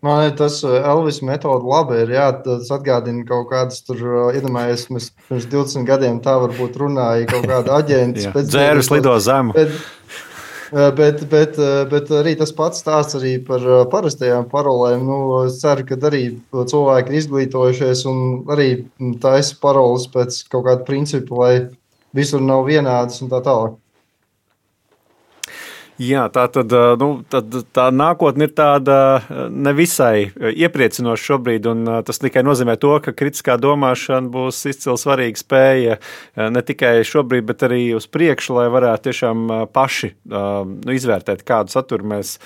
[0.08, 2.14] Man liekas, tas uh, Elvis metode labi ir.
[2.16, 7.28] Jā, tas atgādina kaut kādas tur, uh, iedomājieties, mēs pirms 20 gadiem tā varbūt runāja
[7.32, 8.32] kaut kāda aģenta.
[8.54, 9.56] Dzērus lido zemu.
[9.58, 9.74] Bet,
[10.72, 11.60] uh, bet, bet,
[11.92, 15.04] bet arī tas pats stāsts arī par parastajām parolēm.
[15.10, 16.24] Nu, es ceru, ka arī
[16.56, 18.70] cilvēki ir izglītojušies un arī
[19.24, 21.54] taisa paroles pēc kaut kāda principa, lai
[22.16, 23.76] visur nav vienādas un tā tālāk.
[25.98, 26.70] Jā, tā tad,
[27.02, 28.98] nu, tad tā nākotne ir tāda
[29.50, 35.98] nevisai iepriecinoša šobrīd, un tas tikai nozīmē to, ka kritiskā domāšana būs izcili svarīga spēja
[36.54, 42.14] ne tikai šobrīd, bet arī uz priekšu, lai varētu tiešām paši nu, izvērtēt, kādu saturu
[42.14, 42.38] mēs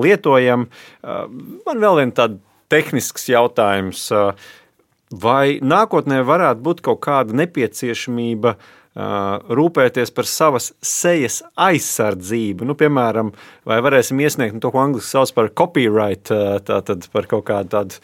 [0.00, 0.70] lietojam.
[1.04, 2.40] Man vēl viena tāda
[2.72, 4.08] tehnisks jautājums.
[5.10, 12.66] Vai nākotnē varētu būt kaut kāda nepieciešamība uh, rūpēties par savas sejas aizsardzību?
[12.66, 13.32] Nu, piemēram,
[13.68, 16.32] vai varēsim iesniegt nu, to, ko angļuiski sauc par copyright,
[16.66, 18.00] tātad par kaut kādu tādu,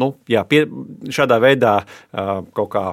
[0.00, 0.66] nu, jā, pie,
[1.08, 1.78] šādā veidā
[2.52, 2.84] kaut kā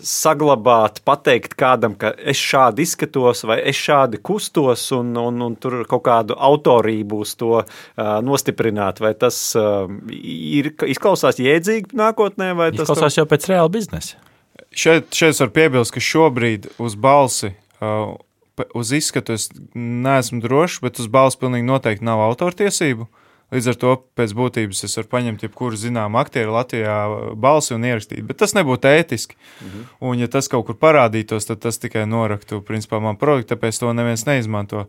[0.00, 5.82] saglabāt, pateikt kādam, ka es šādi izskatos, vai es šādi kustos, un, un, un tur
[5.90, 7.66] kaut kādu autorību uz to uh,
[8.24, 9.02] nostiprināt.
[9.02, 14.20] Vai tas uh, ir, izklausās jēdzīgi nākotnē, vai tas Izklausās jau pēc reāla biznesa.
[14.72, 18.14] Šeit, šeit var piebilst, ka šobrīd uz balsi, uh,
[18.74, 23.08] uz izskatu es neesmu drošs, bet uz balsi pilnīgi noteikti nav autortiesību.
[23.52, 26.94] Līdz ar to pēc būtības es varu paņemt jebkuru zināmu aktieru Latvijā
[27.36, 29.36] balsi un ierakstīt, bet tas nebūtu ētiski.
[29.60, 29.82] Mhm.
[30.00, 33.92] Un, ja tas kaut kur parādītos, tad tas tikai noraktu principā man produktu, tāpēc to
[33.92, 34.86] neviens neizmanto.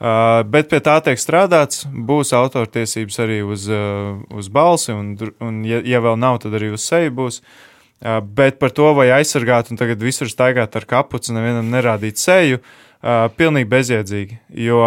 [0.00, 5.10] Uh, bet pie tā tiek strādāts, būs autortiesības arī uz, uh, uz balsi, un,
[5.44, 7.42] un ja, ja vēl nav, tad arī uz seju būs.
[7.42, 7.69] Uh,
[8.00, 13.26] bet par to, vai aizsargāt un tagad visur staigāt ar kapuci, nevienam nerādīt seju, uh,
[13.36, 14.38] pilnīgi bezjēdzīgi.
[14.66, 14.80] Jo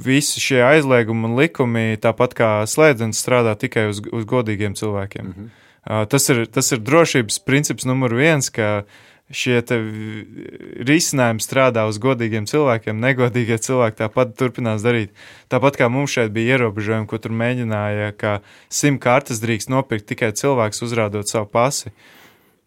[0.00, 5.24] visi šie aizliegumi un likumi, tāpat kā slēdzens, strādā tikai uz, uz godīgiem cilvēkiem.
[5.24, 5.54] Mm -hmm.
[5.86, 8.84] uh, tas, ir, tas ir drošības princips numur viens, ka
[9.30, 9.62] šie
[10.86, 15.14] risinājumi strādā uz godīgiem cilvēkiem, negodīgie cilvēki tāpat turpinās darīt.
[15.48, 20.32] Tāpat kā mums šeit bija ierobežojumi, ko tur mēģināja, ka simt kartes drīkst nopirkt tikai
[20.32, 21.94] cilvēks uzrādot savu pasi.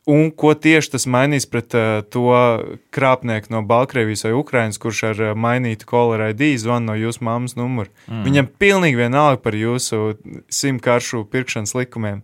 [0.09, 2.27] Un ko tieši tas mainīs pret uh, to
[2.91, 7.55] krāpnieku no Baltkrievijas vai Ukrainas, kurš ar uh, mainītu koleru ID zvana no jūsu mammas
[7.55, 7.87] numura?
[8.09, 8.25] Mm.
[8.27, 10.17] Viņam pilnīgi vienalga par jūsu
[10.51, 12.19] simtkaršu pirkšanas likumiem.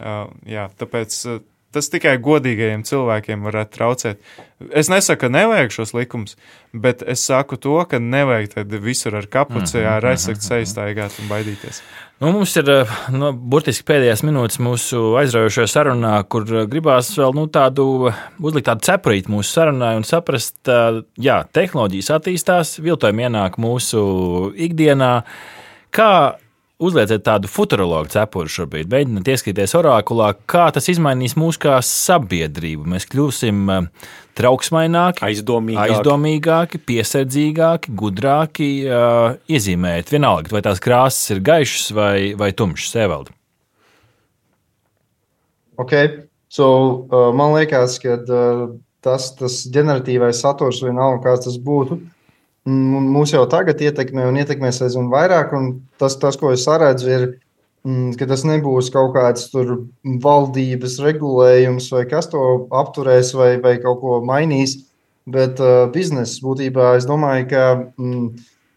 [0.00, 1.42] Uh, jā, tāpēc uh,
[1.74, 4.20] tas tikai godīgajiem cilvēkiem varētu traucēt.
[4.76, 6.36] Es nesaku, ka nevajag šos likumus,
[6.72, 10.66] bet es saku to, ka nevajag tad visur ar kapuci, mm -hmm, ar aizsargu seju
[10.66, 11.82] staigāt un baidīties.
[12.20, 17.32] Nu, mums ir eh, nu, burtiski pēdējās minūtes mūsu aizraujošajā sarunā, kur eh, gribās vēl
[17.32, 23.56] nu, tādu eh, uzlikt tādu cepurīti mūsu sarunai un saprast, ka tehnoloģijas attīstās, viltojumi ienāk
[23.56, 25.22] mūsu ikdienā.
[25.96, 26.36] Kā
[26.80, 32.88] uzlieciet tādu futurologu cepuri šobrīd, mēģiniet ieskatīties orākulā, kā tas izmainīs mūsu kā sabiedrību.
[32.94, 34.08] Mēs kļūsim eh,
[34.40, 35.96] trauksmaināki, Aizdomīgāki.
[35.96, 40.12] aizdomīgāki piesardzīgāki, gudrāki, uh, iezīmēt.
[40.14, 43.34] Vienalga, vai tās krāsas ir gaišas vai, vai tumšas, Evaldi.
[45.80, 46.22] Okay.
[46.50, 46.70] So,
[47.10, 48.64] uh, man liekas, ka uh,
[49.04, 52.19] tas, tas generatīvais saturs, vienalga kāds tas būtu, mm,
[52.70, 55.54] mūs jau tagad ietekmē un ietekmēs aizvien vairāk.
[56.00, 57.26] Tas, tas ko es redzu, ir,
[57.86, 59.48] mm, ka tas nebūs kaut kāds
[60.26, 64.78] valdības regulējums vai kas to apturēs vai, vai kaut ko mainīs.
[65.30, 67.64] Bet uh, biznesa būtībā es domāju, ka
[68.00, 68.30] mm,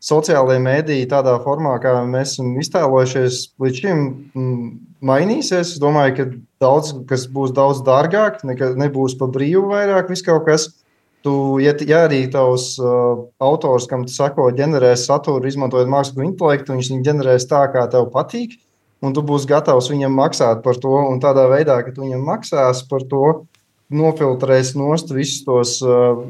[0.04, 4.02] sociālajie mēdīji tādā formā, kā mēs esam iztēlojušies līdz šim,
[4.36, 4.72] mm,
[5.08, 5.76] mainīsies.
[5.76, 6.26] Es domāju, ka
[6.64, 10.70] daudz kas būs daudz dārgāk, nekā nebūs pa brīvu vairāk viss kaut kas.
[11.24, 16.76] Tu, ja, ja arī tavs uh, autors, kam tu sako, ģenerēs saturu, izmantojot mākslīgo intelektu,
[16.76, 18.58] viņš viņu ģenerēs tā, kā tev patīk,
[19.04, 20.92] un tu būsi gatavs viņam maksāt par to.
[21.08, 23.24] Un tādā veidā, ka tu viņam maksās par to,
[23.94, 26.26] nofiltrēs nost visus tos uh,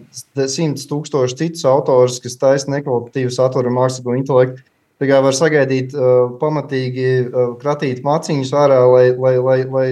[0.46, 4.62] simtus tūkstošus citus autors, kas taisa nekvalitatīvu saturu mākslīgo intelektu.
[5.02, 9.88] Tikai var sagaidīt uh, pamatīgi uh, kratīt maciņus ārā, lai, lai, lai, lai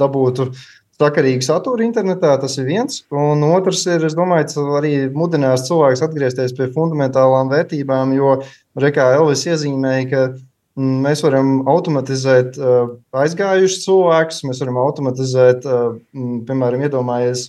[0.00, 0.48] dabūtu
[0.96, 2.34] sakarīgu saturu internetā.
[2.42, 3.02] Tas ir viens.
[3.12, 8.38] Un otrs ir, es domāju, arī mudinās cilvēkus atgriezties pie fundamentālām vērtībām, jo
[8.76, 10.26] Rekā Elvis iezīmēja, ka
[10.76, 12.58] Mēs varam automatizēt
[13.16, 15.94] aizgājušus cilvēkus, mēs varam automatizēt, uh,
[16.44, 17.46] piemēram, iedomājies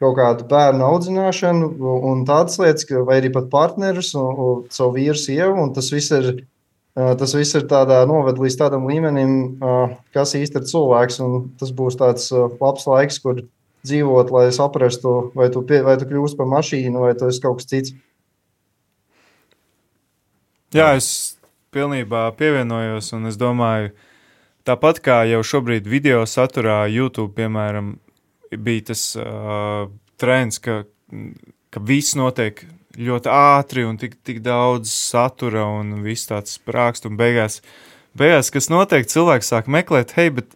[0.00, 1.68] kaut kādu bērnu audzināšanu
[2.08, 5.66] un tādas lietas, vai arī pat partnerus un, un savu vīru, sievu.
[5.76, 6.30] Tas viss ir,
[6.94, 9.60] tas viss ir tādā noved līdz tādam līmenim,
[10.14, 11.20] kas īsti ir cilvēks.
[11.60, 13.44] Tas būs tāds labs laiks, kur
[13.86, 17.60] dzīvot, lai saprastu, vai tu, pie, vai tu kļūsi par mašīnu, vai tu esi kaut
[17.60, 17.94] kas cits.
[20.76, 21.38] Jā, es
[21.74, 23.90] pilnībā pievienojos, un es domāju,
[24.68, 27.96] tāpat kā jau šobrīd video saturā, YouTube, piemēram,
[28.50, 29.88] bija tas uh,
[30.20, 30.82] trends, ka,
[31.70, 32.62] ka viss notiek
[32.98, 37.60] ļoti ātri un tik, tik daudz satura un viss tāds sprākst, un beigās,
[38.18, 40.50] beigās, kas notiek, cilvēks sāk meklēt, hei, bet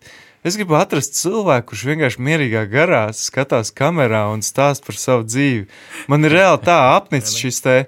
[0.44, 5.68] es gribu atrast cilvēku, kurš vienkārši mierīgā garā skatās kamerā un stāst par savu dzīvi.
[6.10, 7.78] Man ir reāli tā apnicis šis te.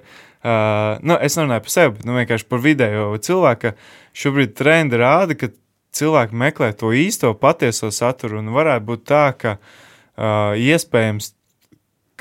[0.46, 3.72] Uh, nu, es nerunāju par sevi, bet nu, vienkārši par vidējo cilvēku.
[4.16, 5.50] Šobrīd trendi rāda, ka
[5.96, 8.38] cilvēki meklē to īsto, patieso saturu.
[8.38, 11.32] Un varētu būt tā, ka uh, iespējams,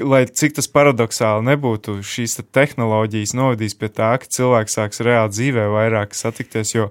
[0.04, 5.32] lai cik tas paradoxāli nebūtu, šīs te tehnoloģijas novadīs pie tā, ka cilvēks sāks reāli
[5.32, 6.90] dzīvē vairāk satikties, jo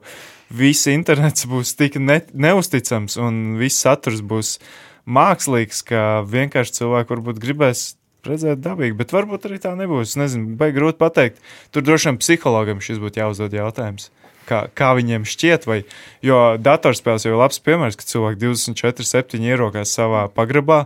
[0.55, 4.57] viss internets būs tik ne, neusticams un viss saturs būs
[5.05, 7.87] mākslīgs, ka vienkārši cilvēki varbūt gribēs
[8.25, 10.15] redzēt dabīgi, bet varbūt arī tā nebūs.
[10.15, 11.41] Es nezinu, vai grūti pateikt.
[11.75, 14.09] Tur droši vien psihologam šis būtu jāuzdod jautājums.
[14.45, 15.79] Kā, kā viņiem šķiet, vai,
[16.25, 20.83] jo datorspēles jau ir labs piemērs, ka cilvēki 24, 7 ierokās savā pagrabā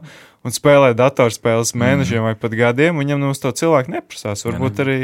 [0.46, 2.28] un spēlē datorspēles mēnešiem mm.
[2.28, 3.00] vai pat gadiem.
[3.02, 4.44] Viņam no to cilvēku neprasās.
[4.46, 4.98] Varbūt arī.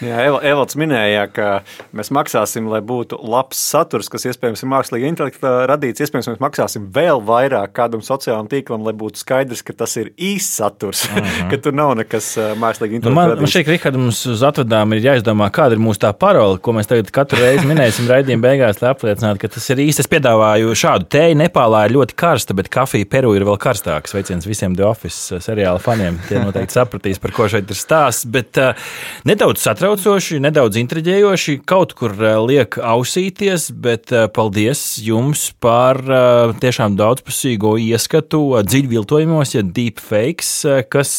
[0.00, 1.48] Jā, Evalds minēja, ka
[1.96, 6.00] mēs maksāsim, lai būtu labs saturs, kas iespējams ir mākslīgi intelekta radīts.
[6.00, 10.60] Iespējams, mēs maksāsim vēl vairāk kādam sociālam tīklam, lai būtu skaidrs, ka tas ir īsts
[10.62, 11.50] saturs, uh -huh.
[11.52, 13.10] ka tur nav nekas mākslīgi intelekts.
[13.10, 16.12] Nu man, man šķiet, ka Rihard, mums uz atvedām ir jāizdomā, kāda ir mūsu tā
[16.16, 20.00] parole, ko mēs tagad katru reizi minēsim raidījuma beigās, lai apliecinātu, ka tas ir īsts.
[20.00, 21.36] Es piedāvāju šādu teju.
[21.40, 24.08] Nepālā ir ļoti karsta, bet kafija Peru ir vēl karstāka.
[24.08, 26.18] Sveiciens visiem The Office seriāla faniem.
[26.28, 28.26] Tie noteikti sapratīs, par ko šeit ir stāsts.
[28.30, 28.74] Bet uh,
[29.28, 36.54] nedaudz satraucoši nedaudz intriģējoši, kaut kur eh, liek ausīties, bet eh, paldies jums par eh,
[36.62, 40.52] tiešām daudzpusīgo ieskatu dziļviltojumos, ja deepfakes,
[40.92, 41.14] kas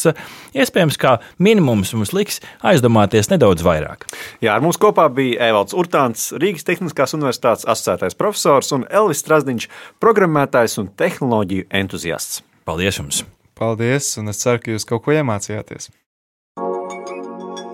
[0.56, 4.06] iespējams kā minimums mums liks aizdomāties nedaudz vairāk.
[4.44, 9.68] Jā, ar mums kopā bija Evalds Urtāns, Rīgas Tehniskās Universitātes asociētais profesors un Elvis Strasdiņš,
[10.02, 12.42] programmētājs un tehnoloģiju entuziasts.
[12.64, 13.24] Paldies jums!
[13.58, 15.90] Paldies, un es ceru, ka jūs kaut ko iemācījāties.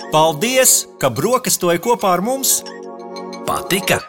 [0.09, 2.59] Paldies, ka brokastoji kopā ar mums!
[3.49, 4.01] Patika!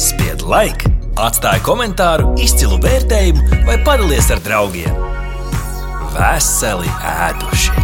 [0.00, 5.02] Spied laiku, atstāja komentāru, izcilu vērtējumu vai padalies ar draugiem.
[6.16, 7.83] Veseli ēdošie!